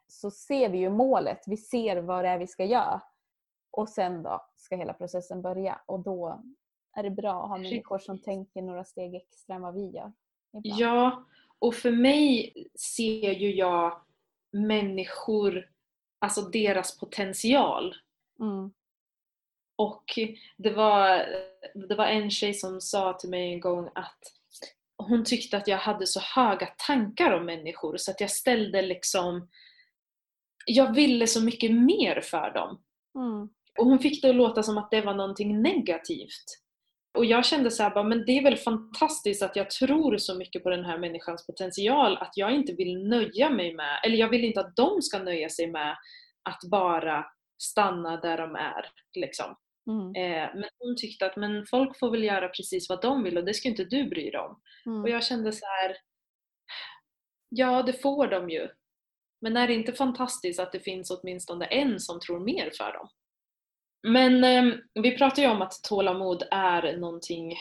så 0.08 0.31
ser 0.31 0.69
vi 0.69 0.77
ju 0.77 0.89
målet, 0.89 1.43
vi 1.48 1.58
ser 1.58 1.98
vad 1.98 2.25
det 2.25 2.29
är 2.29 2.38
vi 2.38 2.48
ska 2.48 2.65
göra. 2.65 3.01
Och 3.72 3.89
sen 3.89 4.24
då 4.24 4.46
ska 4.55 4.75
hela 4.75 4.93
processen 4.93 5.41
börja 5.41 5.81
och 5.86 6.00
då 6.00 6.43
är 6.96 7.03
det 7.03 7.10
bra 7.10 7.43
att 7.43 7.50
ha 7.50 7.58
människor 7.58 8.00
som 8.00 8.22
tänker 8.22 8.62
några 8.62 8.84
steg 8.84 9.15
extra 9.15 9.55
än 9.55 9.62
vad 9.62 9.74
vi 9.74 9.89
gör. 9.89 10.12
Ja, 10.51 11.25
och 11.60 11.75
för 11.75 11.91
mig 11.91 12.53
ser 12.79 13.31
ju 13.31 13.55
jag 13.55 14.01
människor, 14.51 15.69
alltså 16.19 16.41
deras 16.41 16.98
potential. 16.98 17.96
Mm. 18.39 18.72
Och 19.80 20.20
det 20.58 20.70
var, 20.70 21.26
det 21.88 21.96
var 21.96 22.06
en 22.06 22.32
tjej 22.32 22.54
som 22.54 22.82
sa 22.82 23.14
till 23.14 23.30
mig 23.30 23.54
en 23.54 23.60
gång 23.60 23.90
att 23.96 24.20
hon 24.98 25.24
tyckte 25.24 25.58
att 25.58 25.68
jag 25.68 25.78
hade 25.78 26.08
så 26.08 26.20
höga 26.20 26.68
tankar 26.88 27.32
om 27.32 27.46
människor 27.46 27.98
så 27.98 28.12
att 28.12 28.22
jag 28.22 28.30
ställde 28.30 28.82
liksom 28.82 29.48
jag 30.66 30.96
ville 30.96 31.28
så 31.28 31.42
mycket 31.42 31.72
mer 31.72 32.22
för 32.22 32.54
dem. 32.54 32.82
Mm. 33.16 33.50
Och 33.80 33.86
hon 33.86 34.00
fick 34.00 34.22
det 34.22 34.30
att 34.30 34.36
låta 34.36 34.64
som 34.64 34.78
att 34.78 34.92
det 34.92 35.02
var 35.02 35.14
någonting 35.14 35.62
negativt. 35.62 36.46
Och 37.18 37.26
jag 37.26 37.46
kände 37.46 37.72
så 37.72 37.84
här, 37.84 37.90
bara, 37.90 38.04
men 38.04 38.26
det 38.26 38.38
är 38.38 38.44
väl 38.44 38.58
fantastiskt 38.58 39.44
att 39.44 39.56
jag 39.56 39.70
tror 39.70 40.18
så 40.18 40.36
mycket 40.36 40.64
på 40.64 40.70
den 40.70 40.86
här 40.86 40.98
människans 40.98 41.46
potential 41.46 42.18
att 42.18 42.34
jag 42.36 42.52
inte 42.52 42.74
vill 42.74 43.08
nöja 43.08 43.50
mig 43.50 43.76
med, 43.76 44.00
eller 44.06 44.18
jag 44.18 44.30
vill 44.30 44.44
inte 44.44 44.60
att 44.60 44.76
de 44.76 45.02
ska 45.02 45.20
nöja 45.20 45.50
sig 45.50 45.72
med 45.72 45.98
att 46.44 46.60
bara 46.72 47.26
stanna 47.58 48.18
där 48.18 48.38
de 48.38 48.56
är. 48.56 48.86
Liksom. 49.16 49.56
Mm. 49.88 50.16
Eh, 50.16 50.50
men 50.56 50.70
hon 50.80 50.96
tyckte 50.98 51.26
att 51.26 51.36
men 51.36 51.66
folk 51.66 52.00
får 52.00 52.12
väl 52.12 52.24
göra 52.24 52.50
precis 52.50 52.90
vad 52.90 53.02
de 53.02 53.24
vill 53.24 53.38
och 53.38 53.46
det 53.46 53.54
ska 53.54 53.70
inte 53.70 53.84
du 53.84 54.10
bry 54.10 54.30
dig 54.30 54.40
om. 54.40 54.62
Mm. 54.86 55.02
Och 55.02 55.10
jag 55.10 55.24
kände 55.24 55.52
så 55.52 55.66
här. 55.66 55.96
Ja, 57.50 57.84
det 57.84 57.94
får 57.94 58.28
de 58.28 58.50
ju. 58.50 58.70
Men 59.42 59.58
är 59.58 59.68
det 59.68 59.74
inte 59.74 59.94
fantastiskt 59.94 60.60
att 60.60 60.72
det 60.72 60.80
finns 60.80 61.12
åtminstone 61.12 61.66
en 61.66 62.00
som 62.00 62.20
tror 62.20 62.40
mer 62.40 62.72
för 62.78 62.94
dem? 62.94 63.10
Men 64.08 64.44
eh, 64.44 64.76
vi 64.94 65.18
pratar 65.18 65.42
ju 65.42 65.50
om 65.50 65.62
att 65.62 65.84
tålamod 65.84 66.44
är 66.52 66.98
någonting 66.98 67.56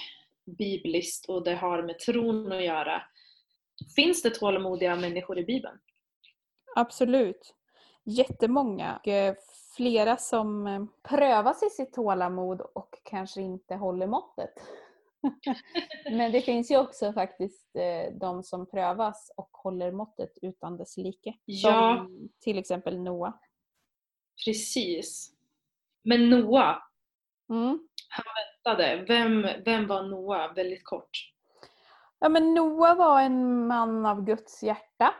bibliskt 0.58 1.28
och 1.28 1.44
det 1.44 1.54
har 1.54 1.82
med 1.82 1.98
tron 1.98 2.52
att 2.52 2.64
göra. 2.64 3.02
Finns 3.96 4.22
det 4.22 4.30
tålamodiga 4.30 4.96
människor 4.96 5.38
i 5.38 5.44
Bibeln? 5.44 5.78
Absolut. 6.76 7.54
Jättemånga. 8.04 9.00
Flera 9.78 10.16
som 10.16 10.66
eh, 10.66 10.84
prövas 11.02 11.62
i 11.62 11.70
sitt 11.70 11.92
tålamod 11.92 12.60
och 12.60 12.98
kanske 13.02 13.40
inte 13.42 13.74
håller 13.74 14.06
måttet. 14.06 14.50
Men 16.10 16.32
det 16.32 16.40
finns 16.40 16.70
ju 16.70 16.78
också 16.78 17.12
faktiskt 17.12 17.76
eh, 17.76 18.12
de 18.20 18.42
som 18.42 18.66
prövas 18.66 19.32
och 19.36 19.50
håller 19.52 19.92
måttet 19.92 20.30
utan 20.42 20.76
dess 20.76 20.96
like. 20.96 21.34
Ja. 21.44 21.96
Som 21.98 22.28
till 22.40 22.58
exempel 22.58 22.98
Noa. 23.00 23.38
Precis. 24.44 25.32
Men 26.04 26.30
Noa, 26.30 26.82
Mm. 27.50 27.88
väntade. 28.64 29.04
Vem, 29.08 29.46
vem 29.64 29.86
var 29.86 30.02
Noa? 30.02 30.52
Väldigt 30.52 30.84
kort. 30.84 31.10
Ja, 32.18 32.28
men 32.28 32.54
Noa 32.54 32.94
var 32.94 33.20
en 33.20 33.66
man 33.66 34.06
av 34.06 34.24
Guds 34.24 34.62
hjärta. 34.62 35.14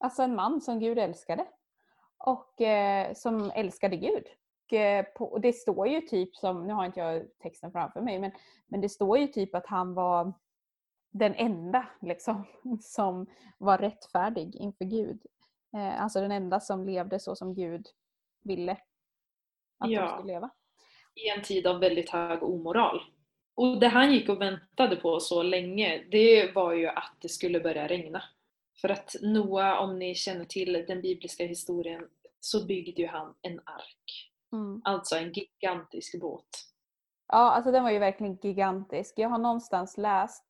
Alltså 0.00 0.22
en 0.22 0.34
man 0.34 0.60
som 0.60 0.80
Gud 0.80 0.98
älskade. 0.98 1.46
Och 2.26 2.60
eh, 2.60 3.14
som 3.14 3.50
älskade 3.54 3.96
Gud. 3.96 4.24
Och, 4.66 4.72
eh, 4.72 5.04
på, 5.04 5.24
och 5.24 5.40
det 5.40 5.52
står 5.52 5.88
ju 5.88 6.00
typ 6.00 6.36
som, 6.36 6.66
nu 6.66 6.72
har 6.72 6.84
inte 6.86 7.00
jag 7.00 7.22
texten 7.42 7.72
framför 7.72 8.00
mig, 8.00 8.18
men, 8.18 8.30
men 8.66 8.80
det 8.80 8.88
står 8.88 9.18
ju 9.18 9.26
typ 9.26 9.54
att 9.54 9.66
han 9.66 9.94
var 9.94 10.32
den 11.10 11.34
enda 11.34 11.86
liksom, 12.00 12.44
som 12.80 13.26
var 13.58 13.78
rättfärdig 13.78 14.56
inför 14.56 14.84
Gud. 14.84 15.22
Eh, 15.76 16.02
alltså 16.02 16.20
den 16.20 16.32
enda 16.32 16.60
som 16.60 16.84
levde 16.84 17.18
så 17.20 17.36
som 17.36 17.54
Gud 17.54 17.86
ville 18.42 18.72
att 19.78 19.90
Ja. 19.90 20.00
de 20.00 20.08
skulle 20.08 20.32
leva. 20.32 20.50
I 21.14 21.28
en 21.28 21.42
tid 21.42 21.66
av 21.66 21.80
väldigt 21.80 22.10
hög 22.10 22.42
omoral. 22.42 23.00
Och 23.54 23.80
det 23.80 23.88
han 23.88 24.12
gick 24.12 24.28
och 24.28 24.40
väntade 24.40 24.96
på 24.96 25.20
så 25.20 25.42
länge, 25.42 26.04
det 26.10 26.52
var 26.54 26.72
ju 26.72 26.86
att 26.86 27.16
det 27.20 27.28
skulle 27.28 27.60
börja 27.60 27.88
regna. 27.88 28.22
För 28.80 28.88
att 28.88 29.16
Noa, 29.22 29.78
om 29.78 29.98
ni 29.98 30.14
känner 30.14 30.44
till 30.44 30.84
den 30.88 31.00
bibliska 31.00 31.44
historien, 31.46 32.08
så 32.40 32.66
byggde 32.66 33.02
ju 33.02 33.08
han 33.08 33.34
en 33.42 33.60
ark. 33.64 34.32
Mm. 34.52 34.82
Alltså 34.84 35.16
en 35.16 35.32
gigantisk 35.32 36.20
båt. 36.20 36.48
Ja, 37.28 37.52
alltså 37.52 37.72
den 37.72 37.82
var 37.82 37.90
ju 37.90 37.98
verkligen 37.98 38.38
gigantisk. 38.42 39.14
Jag 39.16 39.28
har 39.28 39.38
någonstans 39.38 39.98
läst 39.98 40.44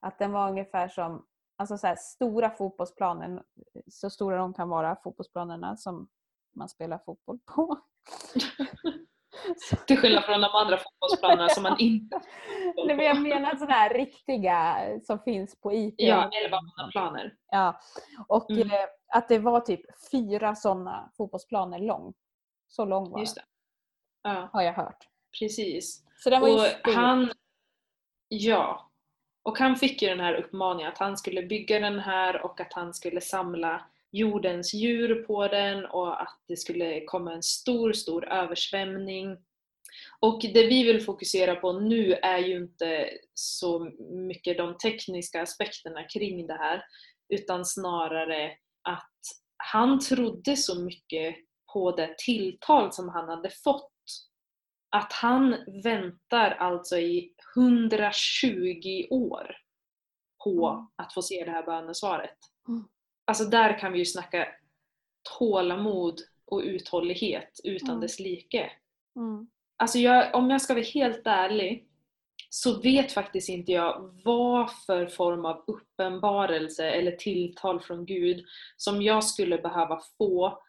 att 0.00 0.18
den 0.18 0.32
var 0.32 0.50
ungefär 0.50 0.88
som 0.88 1.26
alltså 1.56 1.78
så 1.78 1.86
här, 1.86 1.96
stora 1.96 2.50
fotbollsplanen, 2.50 3.42
så 3.86 4.10
stora 4.10 4.36
de 4.36 4.54
kan 4.54 4.68
vara, 4.68 4.96
fotbollsplanerna 4.96 5.76
som 5.76 6.08
man 6.54 6.68
spelar 6.68 6.98
fotboll 6.98 7.38
på. 7.44 7.78
Till 9.86 9.98
skillnad 9.98 10.24
från 10.24 10.40
de 10.40 10.48
andra 10.52 10.78
fotbollsplanerna 10.78 11.48
som 11.48 11.62
man 11.62 11.76
inte... 11.78 12.20
Nej, 12.86 12.96
men 12.96 13.04
jag 13.06 13.20
menar 13.22 13.56
sådana 13.56 13.74
här 13.74 13.94
riktiga 13.94 14.76
som 15.02 15.18
finns 15.18 15.60
på 15.60 15.72
IP. 15.72 15.94
Ja, 15.98 16.30
11 16.44 16.58
planer. 16.92 17.34
Ja. 17.50 17.80
Och 18.28 18.50
Mm. 18.50 18.70
eh, 18.70 18.76
att 19.14 19.28
det 19.28 19.38
var 19.38 19.60
typ 19.60 19.80
fyra 20.10 20.54
sådana 20.54 21.10
fotbollsplaner 21.16 21.78
lång. 21.78 22.14
Så 22.68 22.84
lång 22.84 23.10
var 23.10 23.20
Just 23.20 23.34
det. 23.36 23.42
Ja, 24.22 24.48
har 24.52 24.62
jag 24.62 24.72
hört. 24.72 25.08
precis. 25.38 26.02
Så 26.18 26.30
den 26.30 26.40
var 26.40 26.48
ju 26.48 26.54
Och 26.54 26.60
stor. 26.60 26.92
han... 26.92 27.32
Ja. 28.28 28.90
Och 29.42 29.58
han 29.58 29.76
fick 29.76 30.02
ju 30.02 30.08
den 30.08 30.20
här 30.20 30.34
uppmaningen 30.34 30.92
att 30.92 30.98
han 30.98 31.16
skulle 31.16 31.42
bygga 31.42 31.78
den 31.80 31.98
här 31.98 32.42
och 32.44 32.60
att 32.60 32.72
han 32.72 32.94
skulle 32.94 33.20
samla 33.20 33.84
jordens 34.12 34.74
djur 34.74 35.22
på 35.22 35.48
den 35.48 35.84
och 35.84 36.22
att 36.22 36.38
det 36.48 36.56
skulle 36.56 37.04
komma 37.04 37.32
en 37.32 37.42
stor, 37.42 37.92
stor 37.92 38.28
översvämning. 38.28 39.36
Och 40.20 40.40
det 40.54 40.66
vi 40.66 40.84
vill 40.84 41.00
fokusera 41.00 41.54
på 41.54 41.80
nu 41.80 42.12
är 42.12 42.38
ju 42.38 42.56
inte 42.56 43.10
så 43.34 43.78
mycket 44.10 44.56
de 44.58 44.78
tekniska 44.78 45.42
aspekterna 45.42 46.04
kring 46.04 46.46
det 46.46 46.56
här 46.56 46.84
utan 47.28 47.64
snarare 47.64 48.52
att 48.82 49.20
han 49.56 50.00
trodde 50.00 50.56
så 50.56 50.82
mycket 50.82 51.36
på 51.72 51.90
det 51.90 52.14
tilltal 52.18 52.92
som 52.92 53.08
han 53.08 53.28
hade 53.28 53.50
fått 53.50 53.92
att 54.90 55.12
han 55.12 55.56
väntar 55.82 56.50
alltså 56.50 56.98
i 56.98 57.34
120 57.56 59.06
år 59.10 59.56
på 60.44 60.68
Mm. 60.68 60.86
att 60.96 61.14
få 61.14 61.22
se 61.22 61.44
det 61.44 61.50
här 61.50 61.66
bönesvaret. 61.66 62.38
Mm. 62.68 62.84
Alltså 63.26 63.44
där 63.44 63.78
kan 63.78 63.92
vi 63.92 63.98
ju 63.98 64.04
snacka 64.04 64.48
tålamod 65.38 66.20
och 66.44 66.60
uthållighet 66.60 67.60
utan 67.64 67.88
Mm. 67.88 68.00
dess 68.00 68.20
like. 68.20 68.70
Mm. 69.16 69.46
Alltså 69.76 69.98
jag, 69.98 70.34
om 70.34 70.50
jag 70.50 70.62
ska 70.62 70.74
vara 70.74 70.84
helt 70.84 71.22
ärlig 71.24 71.88
så 72.50 72.80
vet 72.80 73.12
faktiskt 73.12 73.48
inte 73.48 73.72
jag 73.72 74.20
vad 74.24 74.70
för 74.86 75.06
form 75.06 75.44
av 75.44 75.64
uppenbarelse 75.66 76.90
eller 76.90 77.12
tilltal 77.12 77.80
från 77.80 78.06
Gud 78.06 78.44
som 78.76 79.02
jag 79.02 79.24
skulle 79.24 79.58
behöva 79.58 80.00
få 80.18 80.62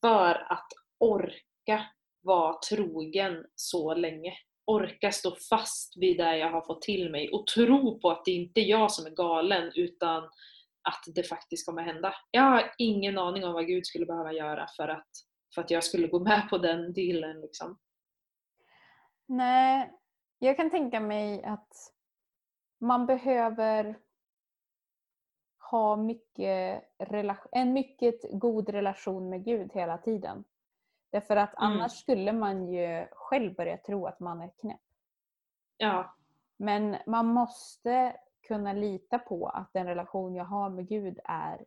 för 0.00 0.52
att 0.52 0.66
orka 0.98 1.86
vara 2.22 2.58
trogen 2.70 3.44
så 3.54 3.94
länge. 3.94 4.34
Orka 4.64 5.12
stå 5.12 5.30
fast 5.50 5.96
vid 5.96 6.16
det 6.16 6.36
jag 6.36 6.50
har 6.50 6.60
fått 6.60 6.82
till 6.82 7.10
mig 7.10 7.30
och 7.30 7.46
tro 7.46 8.00
på 8.00 8.10
att 8.10 8.24
det 8.24 8.30
inte 8.30 8.60
är 8.60 8.64
jag 8.64 8.92
som 8.92 9.06
är 9.06 9.10
galen 9.10 9.72
utan 9.74 10.22
att 10.82 11.14
det 11.14 11.22
faktiskt 11.22 11.66
kommer 11.66 11.82
hända. 11.82 12.14
Jag 12.30 12.42
har 12.42 12.74
ingen 12.78 13.18
aning 13.18 13.44
om 13.44 13.52
vad 13.52 13.66
Gud 13.66 13.86
skulle 13.86 14.06
behöva 14.06 14.32
göra 14.32 14.66
för 14.76 14.88
att, 14.88 15.08
för 15.54 15.62
att 15.62 15.70
jag 15.70 15.84
skulle 15.84 16.06
gå 16.08 16.20
med 16.20 16.46
på 16.50 16.58
den 16.58 16.92
dealen. 16.92 17.40
Liksom. 17.40 17.78
Nej, 19.26 19.92
jag 20.38 20.56
kan 20.56 20.70
tänka 20.70 21.00
mig 21.00 21.44
att 21.44 21.72
man 22.78 23.06
behöver 23.06 23.98
ha 25.70 25.96
mycket 25.96 26.84
en 27.52 27.72
mycket 27.72 28.20
god 28.32 28.68
relation 28.68 29.28
med 29.28 29.44
Gud 29.44 29.72
hela 29.72 29.98
tiden. 29.98 30.44
Därför 31.10 31.36
att 31.36 31.58
Mm. 31.58 31.72
annars 31.72 31.92
skulle 31.92 32.32
man 32.32 32.72
ju 32.72 33.06
själv 33.12 33.54
börja 33.54 33.76
tro 33.76 34.06
att 34.06 34.20
man 34.20 34.40
är 34.40 34.50
knäpp. 34.60 34.80
Ja, 35.76 36.16
Men 36.56 36.96
man 37.06 37.26
måste 37.26 38.16
kunna 38.52 38.72
lita 38.72 39.18
på 39.18 39.48
att 39.48 39.72
den 39.72 39.86
relation 39.86 40.34
jag 40.34 40.44
har 40.44 40.70
med 40.70 40.88
Gud 40.88 41.18
är, 41.24 41.64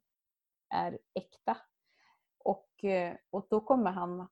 är 0.69 0.99
äkta. 1.13 1.57
Och, 2.39 2.83
eh, 2.83 3.15
och 3.29 3.47
då 3.49 3.59
kommer 3.59 3.91
han 3.91 4.21
att 4.21 4.31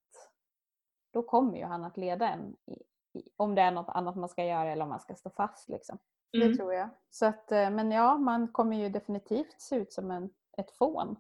då 1.14 1.24
kommer 1.24 1.58
ju 1.58 1.66
han 1.66 1.84
att 1.84 1.98
leda 1.98 2.30
en 2.30 2.56
i, 2.66 2.84
i, 3.20 3.30
om 3.38 3.56
det 3.56 3.62
är 3.62 3.72
något 3.72 3.90
annat 3.90 4.16
man 4.16 4.30
ska 4.30 4.46
göra 4.46 4.72
eller 4.72 4.84
om 4.84 4.90
man 4.90 5.00
ska 5.00 5.16
stå 5.16 5.30
fast. 5.30 5.70
Liksom. 5.70 5.98
Mm. 6.34 6.48
Det 6.48 6.56
tror 6.58 6.74
jag. 6.74 6.90
Så 7.10 7.26
att, 7.26 7.52
eh, 7.52 7.70
men 7.70 7.92
ja, 7.92 8.18
man 8.18 8.48
kommer 8.48 8.76
ju 8.78 8.90
definitivt 8.90 9.62
se 9.62 9.76
ut 9.76 9.94
som 9.94 10.12
en, 10.12 10.30
ett 10.58 10.72
fån. 10.72 11.16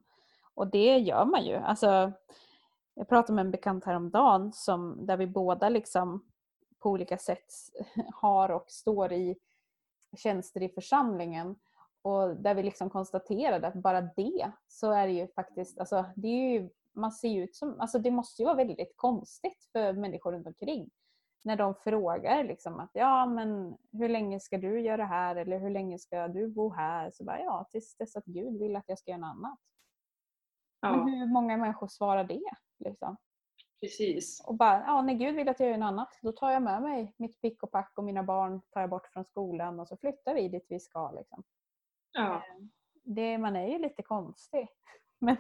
Och 0.53 0.67
det 0.67 0.97
gör 0.97 1.25
man 1.25 1.45
ju. 1.45 1.55
Alltså, 1.55 2.11
jag 2.93 3.07
pratade 3.09 3.35
med 3.35 3.45
en 3.45 3.51
bekant 3.51 3.85
häromdagen 3.85 4.53
som, 4.53 5.05
där 5.05 5.17
vi 5.17 5.27
båda 5.27 5.69
liksom 5.69 6.25
på 6.79 6.89
olika 6.89 7.17
sätt 7.17 7.45
har 8.13 8.49
och 8.49 8.71
står 8.71 9.13
i 9.13 9.37
tjänster 10.15 10.63
i 10.63 10.69
församlingen. 10.69 11.55
Och 12.01 12.35
där 12.35 12.55
vi 12.55 12.63
liksom 12.63 12.89
konstaterade 12.89 13.67
att 13.67 13.75
bara 13.75 14.01
det 14.01 14.51
så 14.67 14.91
är 14.91 15.07
det 15.07 15.13
ju 15.13 15.27
faktiskt, 15.27 15.79
alltså 15.79 16.05
det 16.15 16.27
är 16.27 16.51
ju, 16.51 16.69
man 16.93 17.11
ser 17.11 17.39
ut 17.39 17.55
som, 17.55 17.79
alltså 17.79 17.99
det 17.99 18.11
måste 18.11 18.41
ju 18.41 18.45
vara 18.45 18.55
väldigt 18.55 18.93
konstigt 18.95 19.69
för 19.71 19.93
människor 19.93 20.31
runt 20.31 20.47
omkring. 20.47 20.89
När 21.43 21.55
de 21.55 21.75
frågar 21.75 22.43
liksom 22.43 22.79
att 22.79 22.89
ja 22.93 23.25
men 23.25 23.77
hur 23.91 24.09
länge 24.09 24.39
ska 24.39 24.57
du 24.57 24.81
göra 24.81 24.97
det 24.97 25.03
här 25.03 25.35
eller 25.35 25.59
hur 25.59 25.69
länge 25.69 25.99
ska 25.99 26.27
du 26.27 26.47
bo 26.47 26.69
här? 26.69 27.11
Så 27.11 27.23
bara 27.23 27.39
ja 27.39 27.67
tills 27.71 27.95
dess 27.95 28.15
att 28.15 28.25
Gud 28.25 28.59
vill 28.59 28.75
att 28.75 28.83
jag 28.87 28.99
ska 28.99 29.11
göra 29.11 29.19
något 29.19 29.35
annat. 29.35 29.59
Men 30.81 30.99
ja 31.09 31.17
hur 31.17 31.33
många 31.33 31.57
människor 31.57 31.87
svarar 31.87 32.23
det? 32.23 32.49
Liksom? 32.79 33.17
Precis. 33.83 34.41
Och 34.45 34.55
bara, 34.55 34.79
ja 34.87 35.01
när 35.01 35.13
Gud 35.13 35.35
vill 35.35 35.49
att 35.49 35.59
jag 35.59 35.69
gör 35.69 35.77
något 35.77 35.87
annat 35.87 36.19
då 36.21 36.31
tar 36.31 36.51
jag 36.51 36.61
med 36.61 36.81
mig 36.81 37.13
mitt 37.17 37.41
pick 37.41 37.63
och 37.63 37.71
pack 37.71 37.93
och 37.97 38.03
mina 38.03 38.23
barn 38.23 38.61
tar 38.71 38.81
jag 38.81 38.89
bort 38.89 39.07
från 39.07 39.25
skolan 39.25 39.79
och 39.79 39.87
så 39.87 39.97
flyttar 39.97 40.33
vi 40.35 40.47
dit 40.49 40.65
vi 40.69 40.79
ska. 40.79 41.11
Liksom. 41.11 41.43
Ja, 42.11 42.43
Det, 43.03 43.37
man 43.37 43.55
är 43.55 43.67
ju 43.67 43.79
lite 43.79 44.03
konstig. 44.03 44.67
Men, 45.19 45.35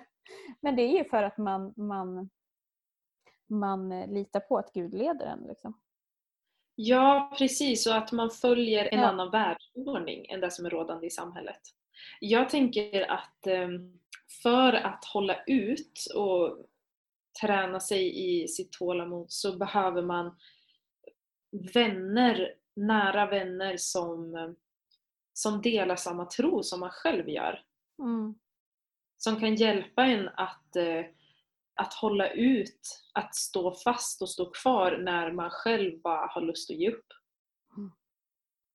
men 0.61 0.75
det 0.75 0.81
är 0.81 0.97
ju 0.97 1.09
för 1.09 1.23
att 1.23 1.37
man, 1.37 1.73
man, 1.77 2.29
man 3.49 3.89
litar 4.01 4.39
på 4.39 4.57
att 4.57 4.73
Gud 4.73 4.93
leder 4.93 5.25
en. 5.25 5.43
Liksom. 5.47 5.79
Ja, 6.75 7.33
precis. 7.37 7.87
Och 7.87 7.95
att 7.95 8.11
man 8.11 8.29
följer 8.29 8.85
en 8.93 8.99
Ja. 8.99 9.07
annan 9.07 9.31
världsordning 9.31 10.25
än 10.29 10.41
det 10.41 10.51
som 10.51 10.65
är 10.65 10.69
rådande 10.69 11.07
i 11.07 11.09
samhället. 11.09 11.59
Jag 12.19 12.49
tänker 12.49 13.11
att 13.11 13.47
eh, 13.47 13.67
för 14.43 14.73
att 14.73 15.05
hålla 15.05 15.43
ut 15.47 16.05
och 16.15 16.65
träna 17.41 17.79
sig 17.79 18.33
i 18.43 18.47
sitt 18.47 18.71
tålamod 18.71 19.31
så 19.31 19.57
behöver 19.57 20.01
man 20.01 20.37
vänner, 21.73 22.53
nära 22.75 23.25
vänner 23.25 23.77
som, 23.77 24.55
som 25.33 25.61
delar 25.61 25.95
samma 25.95 26.25
tro 26.25 26.63
som 26.63 26.79
man 26.79 26.89
själv 26.89 27.29
gör. 27.29 27.65
Mm. 27.99 28.35
Som 29.17 29.39
kan 29.39 29.55
hjälpa 29.55 30.05
en 30.05 30.29
att, 30.29 30.75
eh, 30.75 31.05
att 31.75 31.93
hålla 31.93 32.29
ut, 32.29 33.03
att 33.13 33.35
stå 33.35 33.75
fast 33.75 34.21
och 34.21 34.29
stå 34.29 34.51
kvar 34.51 34.97
när 34.97 35.31
man 35.31 35.49
själv 35.49 36.01
bara 36.01 36.27
har 36.27 36.41
lust 36.41 36.71
att 36.71 36.77
ge 36.77 36.91
upp. 36.91 37.07
Mm. 37.77 37.91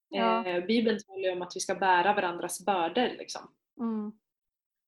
Ja. 0.09 0.47
Eh, 0.47 0.65
Bibeln 0.65 0.99
talar 1.07 1.23
ju 1.23 1.31
om 1.31 1.43
att 1.43 1.57
vi 1.57 1.61
ska 1.61 1.75
bära 1.75 2.15
varandras 2.15 2.65
bördor. 2.67 3.09
Liksom. 3.19 3.55
Mm. 3.81 4.13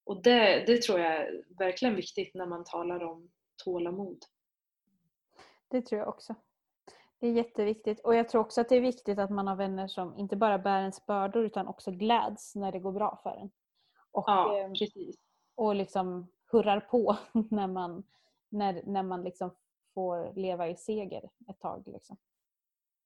Och 0.05 0.23
det, 0.23 0.65
det 0.67 0.83
tror 0.83 1.01
jag 1.01 1.17
är 1.17 1.45
verkligen 1.59 1.97
viktigt 1.97 2.35
när 2.35 2.47
man 2.47 2.65
talar 2.65 3.03
om 3.03 3.31
tålamod. 3.65 4.19
Det 5.69 5.83
tror 5.83 5.99
jag 5.99 6.09
också. 6.09 6.35
Det 7.21 7.27
är 7.27 7.33
jätteviktigt. 7.33 8.01
Och 8.01 8.15
jag 8.15 8.29
tror 8.29 8.41
också 8.41 8.61
att 8.61 8.69
det 8.69 8.77
är 8.77 8.81
viktigt 8.81 9.19
att 9.19 9.31
man 9.31 9.47
har 9.47 9.57
vänner 9.57 9.89
som 9.89 10.17
inte 10.17 10.37
bara 10.37 10.59
bär 10.59 10.81
ens 10.81 11.07
bördor 11.07 11.45
utan 11.45 11.67
också 11.69 11.91
gläds 11.91 12.55
när 12.55 12.73
det 12.73 12.79
går 12.79 12.93
bra 12.93 13.21
för 13.23 13.37
en. 13.37 13.51
Och, 14.11 14.25
Ja, 14.27 14.59
eh, 14.59 14.73
precis. 14.73 15.17
och 15.55 15.75
liksom 15.75 16.31
hurrar 16.53 16.81
på 16.81 17.17
när 17.51 17.67
man, 17.67 18.03
när, 18.49 18.83
när 18.87 19.03
man 19.03 19.25
liksom 19.25 19.55
får 19.95 20.33
leva 20.35 20.69
i 20.69 20.77
seger 20.77 21.31
ett 21.49 21.61
tag. 21.61 21.83
Liksom. 21.87 22.17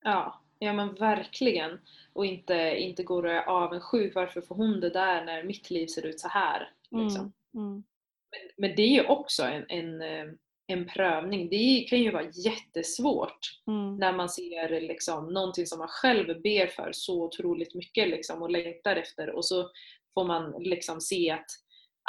Ja, 0.02 0.42
ja 0.58 0.72
men 0.72 0.94
verkligen. 0.94 1.80
Och 2.12 2.26
inte, 2.26 2.54
inte 2.76 3.02
går 3.02 3.24
och 3.26 3.32
är 3.32 3.44
avundsjuk. 3.48 4.14
Varför 4.14 4.40
får 4.40 4.54
hon 4.54 4.80
det 4.80 4.90
där 4.90 5.24
när 5.24 5.42
mitt 5.42 5.70
liv 5.70 5.86
ser 5.86 6.06
ut 6.06 6.20
så 6.20 6.28
här? 6.28 6.72
Liksom. 6.90 7.32
Mm. 7.54 7.66
Mm. 7.66 7.84
Men, 8.30 8.50
men 8.56 8.76
det 8.76 8.82
är 8.82 9.02
ju 9.02 9.06
också 9.06 9.42
en, 9.42 9.64
en, 9.68 10.02
eh, 10.02 10.34
en 10.66 10.86
prövning. 10.88 11.48
Det 11.48 11.86
kan 11.90 11.98
ju 11.98 12.10
vara 12.12 12.30
jättesvårt 12.44 13.38
Mm. 13.66 13.96
när 13.96 14.12
man 14.12 14.28
ser 14.28 14.80
liksom, 14.80 15.32
någonting 15.32 15.66
som 15.66 15.78
man 15.78 15.88
själv 15.88 16.42
ber 16.42 16.66
för 16.66 16.90
så 16.92 17.22
otroligt 17.24 17.74
mycket 17.74 18.08
liksom, 18.08 18.42
och 18.42 18.50
längtar 18.50 18.96
efter 18.96 19.30
och 19.30 19.44
så 19.44 19.70
får 20.14 20.24
man 20.24 20.50
liksom 20.58 21.00
se 21.00 21.30
att, 21.30 21.46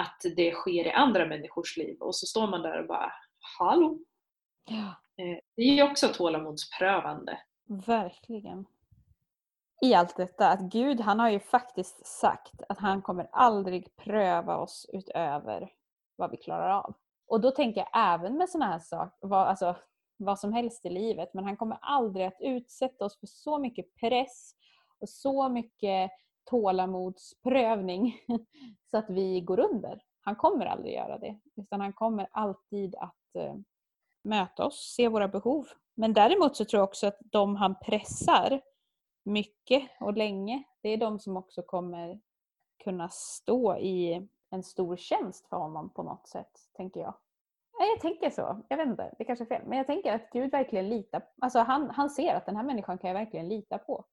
att 0.02 0.22
det 0.36 0.52
sker 0.52 0.88
i 0.88 0.92
andra 0.92 1.26
människors 1.26 1.78
liv 1.78 1.98
och 2.00 2.16
så 2.16 2.26
står 2.26 2.48
man 2.48 2.62
där 2.62 2.82
och 2.82 2.88
bara 2.88 3.12
Hallå! 3.60 4.00
Ja, 4.70 4.96
Eh, 5.18 5.38
Det 5.56 5.62
är 5.62 5.74
ju 5.76 5.84
också 5.84 6.08
tålamodsprövande. 6.08 7.40
verkligen. 7.86 8.66
I 9.82 9.94
allt 9.94 10.18
detta, 10.18 10.50
att 10.50 10.60
Gud 10.62 11.00
han 11.02 11.20
har 11.20 11.30
ju 11.30 11.40
faktiskt 11.40 12.06
sagt 12.06 12.62
att 12.70 12.80
han 12.80 13.02
kommer 13.02 13.28
aldrig 13.32 13.96
pröva 13.96 14.58
oss 14.58 14.90
utöver 14.94 15.74
vad 16.16 16.32
vi 16.32 16.38
klarar 16.38 16.70
av. 16.70 16.94
Och 17.28 17.42
då 17.42 17.52
tänker 17.52 17.82
jag 17.82 18.14
även 18.14 18.38
med 18.38 18.50
sådana 18.50 18.72
här 18.72 18.80
saker, 18.80 19.28
vad, 19.28 19.48
alltså, 19.48 19.76
vad 20.18 20.40
som 20.40 20.54
helst 20.54 20.86
i 20.86 20.90
livet, 20.90 21.34
men 21.34 21.44
han 21.44 21.58
kommer 21.58 21.78
aldrig 21.82 22.26
att 22.26 22.38
utsätta 22.40 23.06
oss 23.06 23.20
för 23.20 23.28
så 23.28 23.60
mycket 23.60 23.96
press 23.96 24.56
och 25.00 25.10
så 25.10 25.50
mycket 25.50 26.12
tålamodsprövning 26.44 28.14
så 28.92 28.98
att 28.98 29.10
vi 29.10 29.42
går 29.42 29.60
under. 29.60 30.02
Han 30.22 30.36
kommer 30.36 30.66
aldrig 30.66 30.94
göra 30.94 31.18
det, 31.18 31.40
utan 31.56 31.82
han 31.82 31.94
kommer 31.94 32.28
alltid 32.32 32.96
att 32.96 33.36
eh, 33.36 33.56
möta 34.24 34.66
oss, 34.66 34.94
se 34.96 35.08
våra 35.08 35.28
behov. 35.28 35.68
Men 35.96 36.14
däremot 36.14 36.56
så 36.56 36.66
tror 36.66 36.80
jag 36.80 36.88
också 36.88 37.08
att 37.08 37.18
de 37.20 37.56
han 37.56 37.76
pressar 37.80 38.62
mycket 39.24 39.90
och 40.00 40.18
länge, 40.18 40.64
det 40.82 40.90
är 40.90 40.98
de 40.98 41.20
som 41.20 41.38
också 41.38 41.62
kommer 41.62 42.20
kunna 42.84 43.10
stå 43.10 43.78
i 43.78 44.28
en 44.56 44.64
stor 44.64 44.98
tjänst 44.98 45.48
för 45.48 45.58
honom 45.58 45.90
på 45.90 46.04
något 46.04 46.28
sätt, 46.28 46.52
tänker 46.74 47.00
jag. 47.00 47.14
Nej, 47.80 47.90
jag 47.90 48.00
tänker 48.00 48.30
så. 48.30 48.64
Jag 48.70 48.78
vet 48.78 48.88
inte, 48.88 49.16
det 49.18 49.26
kanske 49.26 49.44
är 49.44 49.48
fel. 49.48 49.62
Men 49.66 49.78
jag 49.78 49.88
tänker 49.88 50.14
att 50.14 50.30
Gud 50.32 50.52
verkligen 50.52 50.90
litar 50.90 51.24
Alltså 51.42 51.60
han, 51.60 51.90
han 51.90 52.10
ser 52.10 52.36
att 52.36 52.46
den 52.46 52.56
här 52.56 52.64
människan 52.64 52.98
kan 52.98 53.08
jag 53.08 53.16
verkligen 53.16 53.50
lita 53.50 53.78
på. 53.78 54.06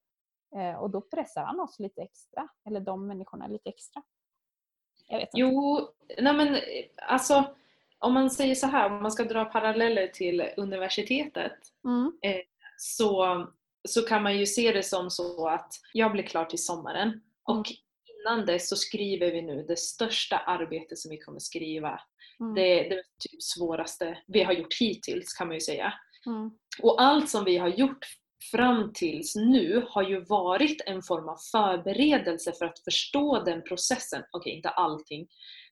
Eh, 0.56 0.74
och 0.74 0.90
då 0.90 1.00
pressar 1.00 1.44
han 1.44 1.60
oss 1.60 1.78
lite 1.78 2.02
extra. 2.02 2.48
Eller 2.64 2.80
de 2.80 3.06
människorna 3.06 3.46
lite 3.46 3.68
extra. 3.68 4.02
Jag 5.08 5.18
vet 5.18 5.28
inte. 5.28 5.40
Jo, 5.40 5.80
nej 6.18 6.34
men 6.34 6.54
eh, 6.54 6.60
alltså 6.96 7.44
om 7.98 8.14
man 8.14 8.30
säger 8.30 8.54
så 8.54 8.66
här, 8.66 8.90
om 8.90 9.02
man 9.02 9.12
ska 9.12 9.24
dra 9.24 9.44
paralleller 9.44 10.06
till 10.06 10.50
universitetet 10.56 11.58
Mm. 11.84 12.12
så, 12.76 13.46
så 13.88 14.02
kan 14.02 14.22
man 14.22 14.38
ju 14.38 14.46
se 14.46 14.72
det 14.72 14.82
som 14.82 15.10
så 15.10 15.48
att 15.48 15.74
jag 15.92 16.12
blir 16.12 16.22
klar 16.22 16.44
till 16.44 16.64
sommaren 16.64 17.20
och 17.44 17.66
innan 18.22 18.46
dess 18.46 18.68
så 18.68 18.76
skriver 18.76 19.32
vi 19.32 19.42
nu 19.42 19.64
det 19.68 19.78
största 19.78 20.38
arbetet 20.38 20.98
som 20.98 21.10
vi 21.10 21.18
kommer 21.18 21.38
skriva. 21.38 22.00
Mm. 22.40 22.54
Det, 22.54 22.82
det 22.82 23.02
typ 23.18 23.42
svåraste 23.42 24.18
vi 24.26 24.42
har 24.42 24.52
gjort 24.52 24.74
hittills 24.80 25.32
kan 25.32 25.46
man 25.46 25.56
ju 25.56 25.60
säga. 25.60 25.92
Mm. 26.26 26.50
Och 26.82 27.02
allt 27.02 27.30
som 27.30 27.44
vi 27.44 27.56
har 27.56 27.68
gjort 27.68 28.06
fram 28.50 28.92
tills 28.92 29.36
nu 29.36 29.86
har 29.88 30.02
ju 30.02 30.24
varit 30.24 30.82
en 30.86 31.02
form 31.02 31.28
av 31.28 31.36
förberedelse 31.52 32.52
för 32.52 32.64
att 32.64 32.84
förstå 32.84 33.42
den 33.44 33.62
processen. 33.62 34.22
Okej, 34.32 34.52
inte 34.52 34.68
allting. 34.68 35.26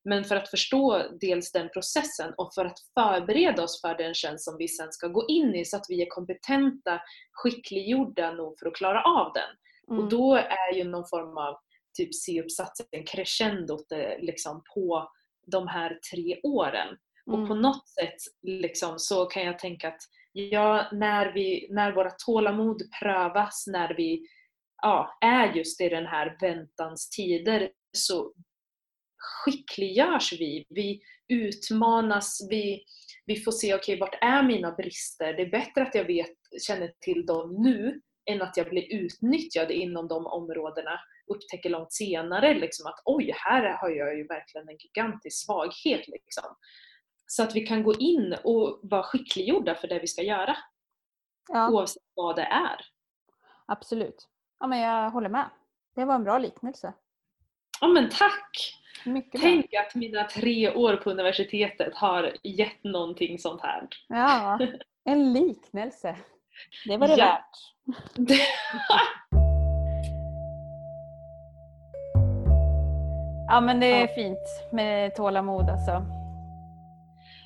Men 0.04 0.24
för 0.24 0.36
att 0.36 0.50
förstå 0.50 1.02
dels 1.20 1.52
den 1.52 1.68
processen 1.68 2.34
och 2.36 2.54
för 2.54 2.64
att 2.64 2.78
förbereda 2.98 3.62
oss 3.62 3.80
för 3.80 3.94
den 3.94 4.14
tjänst 4.14 4.44
som 4.44 4.56
vi 4.58 4.68
sen 4.68 4.92
ska 4.92 5.08
gå 5.08 5.26
in 5.28 5.54
i 5.54 5.64
så 5.64 5.76
att 5.76 5.86
vi 5.88 6.02
är 6.02 6.06
kompetenta, 6.08 7.00
skickliggjorda 7.32 8.32
nog 8.32 8.58
för 8.58 8.66
att 8.66 8.76
klara 8.76 9.02
av 9.02 9.32
den. 9.32 9.50
Mm. 9.90 10.04
Och 10.04 10.10
då 10.10 10.34
är 10.34 10.74
ju 10.74 10.84
någon 10.84 11.08
form 11.08 11.38
av 11.38 11.56
typ 11.94 12.14
C-uppsatsen, 12.14 12.86
crescendot 13.06 13.92
eh, 13.92 14.18
liksom 14.18 14.62
på 14.74 15.10
de 15.46 15.68
här 15.68 15.98
tre 16.12 16.40
åren. 16.42 16.88
Mm. 17.26 17.42
Och 17.42 17.48
på 17.48 17.54
något 17.54 17.88
sätt 17.88 18.16
liksom, 18.42 18.98
så 18.98 19.26
kan 19.26 19.42
jag 19.42 19.58
tänka 19.58 19.88
att 19.88 20.00
ja, 20.32 20.88
när, 20.92 21.32
vi, 21.32 21.66
när 21.70 21.92
våra 21.92 22.10
tålamod 22.10 22.82
prövas, 23.00 23.64
när 23.66 23.94
vi 23.94 24.26
ja, 24.82 25.18
är 25.20 25.54
just 25.54 25.80
i 25.80 25.88
den 25.88 26.06
här 26.06 26.36
väntans 26.40 27.10
tider 27.10 27.70
så 27.92 28.32
skickliggörs 29.20 30.32
vi. 30.32 30.66
Vi 30.68 31.00
utmanas, 31.28 32.46
vi, 32.50 32.84
vi 33.26 33.36
får 33.36 33.52
se 33.52 33.74
okej, 33.74 33.98
vart 33.98 34.18
är 34.20 34.42
mina 34.42 34.72
brister? 34.72 35.32
Det 35.32 35.42
är 35.42 35.50
bättre 35.50 35.82
att 35.82 35.94
jag 35.94 36.04
vet, 36.04 36.36
känner 36.66 36.92
till 37.00 37.26
dem 37.26 37.62
nu 37.62 38.00
än 38.30 38.42
att 38.42 38.56
jag 38.56 38.68
blir 38.68 38.94
utnyttjad 38.94 39.70
inom 39.70 40.08
de 40.08 40.26
områdena 40.26 41.00
upptäcker 41.30 41.70
långt 41.70 41.92
senare 41.92 42.54
liksom 42.54 42.86
att 42.86 43.02
oj, 43.04 43.32
här 43.36 43.62
har 43.80 43.90
jag 43.90 44.16
ju 44.16 44.26
verkligen 44.26 44.68
en 44.68 44.76
gigantisk 44.76 45.46
svaghet. 45.46 46.08
Liksom. 46.08 46.56
Så 47.26 47.42
att 47.42 47.54
vi 47.56 47.60
kan 47.60 47.82
gå 47.82 47.94
in 47.94 48.36
och 48.44 48.80
vara 48.82 49.02
skickliggjorda 49.02 49.74
för 49.74 49.88
det 49.88 49.98
vi 49.98 50.06
ska 50.06 50.22
göra 50.22 50.56
Ja, 51.48 51.70
oavsett 51.70 52.02
vad 52.14 52.36
det 52.36 52.42
är. 52.42 52.80
absolut. 53.66 54.28
Ja, 54.60 54.66
men 54.66 54.78
jag 54.78 55.10
håller 55.10 55.28
med. 55.28 55.50
Det 55.94 56.04
var 56.04 56.14
en 56.14 56.24
bra 56.24 56.38
liknelse. 56.38 56.92
Ja 57.80 57.88
men 57.88 58.08
tack! 58.10 58.76
Mycket 59.04 59.32
bra. 59.32 59.40
Tänk 59.40 59.74
att 59.74 59.94
mina 59.94 60.24
tre 60.24 60.74
år 60.74 60.96
på 60.96 61.10
universitetet 61.10 61.94
har 61.94 62.36
gett 62.42 62.84
någonting 62.84 63.38
sånt 63.38 63.60
här. 63.62 63.88
Ja, 64.08 64.58
en 65.04 65.32
liknelse. 65.32 66.16
Det 66.86 66.96
var 66.96 67.08
det 67.08 67.16
Ja. 67.16 67.24
värt. 67.26 68.28
Ja, 73.50 73.60
men 73.60 73.80
det 73.80 73.86
är 73.86 74.06
fint 74.06 74.72
med 74.72 75.14
tålamod 75.14 75.70
alltså. 75.70 76.02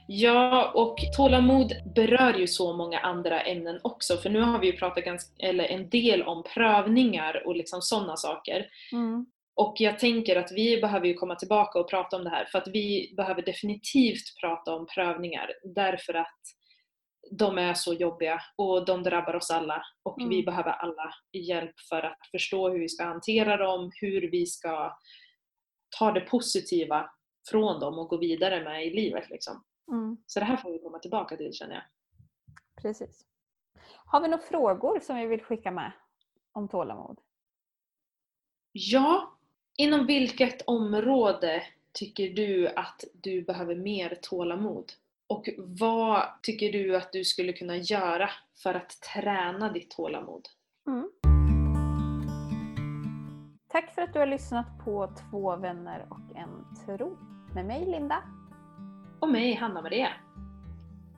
Ja, 0.07 0.73
och 0.75 0.97
tålamod 1.17 1.73
berör 1.95 2.35
ju 2.35 2.47
så 2.47 2.73
många 2.73 2.99
andra 2.99 3.41
ämnen 3.41 3.81
också, 3.83 4.17
för 4.17 4.31
nu 4.31 4.41
har 4.41 4.59
vi 4.59 4.67
ju 4.67 4.73
pratat 4.73 5.05
ganska, 5.05 5.47
eller 5.47 5.65
en 5.65 5.89
del 5.89 6.23
om 6.23 6.43
prövningar 6.55 7.43
och 7.47 7.57
liksom 7.57 7.83
sådana 7.83 8.17
saker. 8.17 8.67
Mm. 8.93 9.27
Och 9.57 9.75
jag 9.79 9.99
tänker 9.99 10.37
att 10.37 10.53
vi 10.53 10.81
behöver 10.81 11.07
ju 11.07 11.15
komma 11.15 11.35
tillbaka 11.35 11.79
och 11.79 11.91
prata 11.91 12.17
om 12.17 12.25
det 12.25 12.31
här, 12.31 12.45
för 12.45 12.59
att 12.59 12.69
vi 12.69 13.15
behöver 13.17 13.43
definitivt 13.43 14.41
prata 14.41 14.75
om 14.75 14.87
prövningar, 14.95 15.51
därför 15.75 16.15
att 16.15 16.41
de 17.39 17.59
är 17.59 17.75
så 17.75 17.95
jobbiga 17.95 18.41
och 18.57 18.85
de 18.87 19.03
drabbar 19.03 19.37
oss 19.37 19.51
alla 19.51 19.83
och 20.03 20.21
Mm. 20.21 20.31
vi 20.31 20.43
behöver 20.43 20.71
alla 20.71 21.15
hjälp 21.33 21.75
för 21.89 22.03
att 22.03 22.19
förstå 22.31 22.71
hur 22.71 22.79
vi 22.79 22.89
ska 22.89 23.05
hantera 23.05 23.57
dem, 23.57 23.91
hur 24.01 24.31
vi 24.31 24.47
ska 24.47 24.93
ta 25.99 26.13
det 26.13 26.21
positiva 26.21 27.11
från 27.51 27.81
dem 27.81 27.99
och 27.99 28.09
gå 28.09 28.17
vidare 28.17 28.65
med 28.65 28.87
i 28.87 28.91
livet. 28.91 29.31
Liksom. 29.31 29.65
Mm. 29.93 30.17
Så 30.27 30.41
det 30.41 30.47
här 30.47 30.57
får 30.57 30.73
vi 30.73 30.79
komma 30.79 30.99
tillbaka 30.99 31.37
till 31.37 31.53
känner 31.53 31.75
jag. 31.75 31.85
Precis. 32.83 33.27
Har 34.07 34.21
vi 34.21 34.29
några 34.29 34.43
frågor 34.43 35.01
som 35.01 35.17
vi 35.17 35.27
vill 35.27 35.43
skicka 35.43 35.71
med 35.71 35.93
om 36.53 36.69
tålamod? 36.69 37.21
Ja, 38.73 39.39
inom 39.77 40.07
vilket 40.07 40.63
område 40.67 41.63
tycker 41.93 42.29
du 42.29 42.69
att 42.69 43.05
du 43.13 43.43
behöver 43.43 43.75
mer 43.75 44.19
tålamod? 44.23 44.93
Och 45.27 45.49
vad 45.57 46.43
tycker 46.43 46.73
du 46.73 46.97
att 46.97 47.13
du 47.13 47.25
skulle 47.25 47.53
kunna 47.53 47.77
göra 47.77 48.31
för 48.63 48.75
att 48.75 49.01
träna 49.01 49.73
ditt 49.73 49.91
tålamod? 49.91 50.49
Mm. 50.87 51.11
Tack 53.75 53.95
för 53.95 54.03
att 54.03 54.13
du 54.13 54.19
har 54.19 54.27
lyssnat 54.27 54.67
på 54.85 55.07
Två 55.07 55.57
vänner 55.57 56.07
och 56.11 56.37
en 56.37 56.65
tro 56.87 57.17
med 57.55 57.67
mig 57.67 57.87
Linda. 57.87 58.23
Och 59.21 59.29
mig 59.29 59.55
Hanna-Maria. 59.55 60.09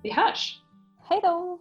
Vi 0.03 0.13
hörs! 0.13 0.63
Hej 1.09 1.21
då! 1.23 1.59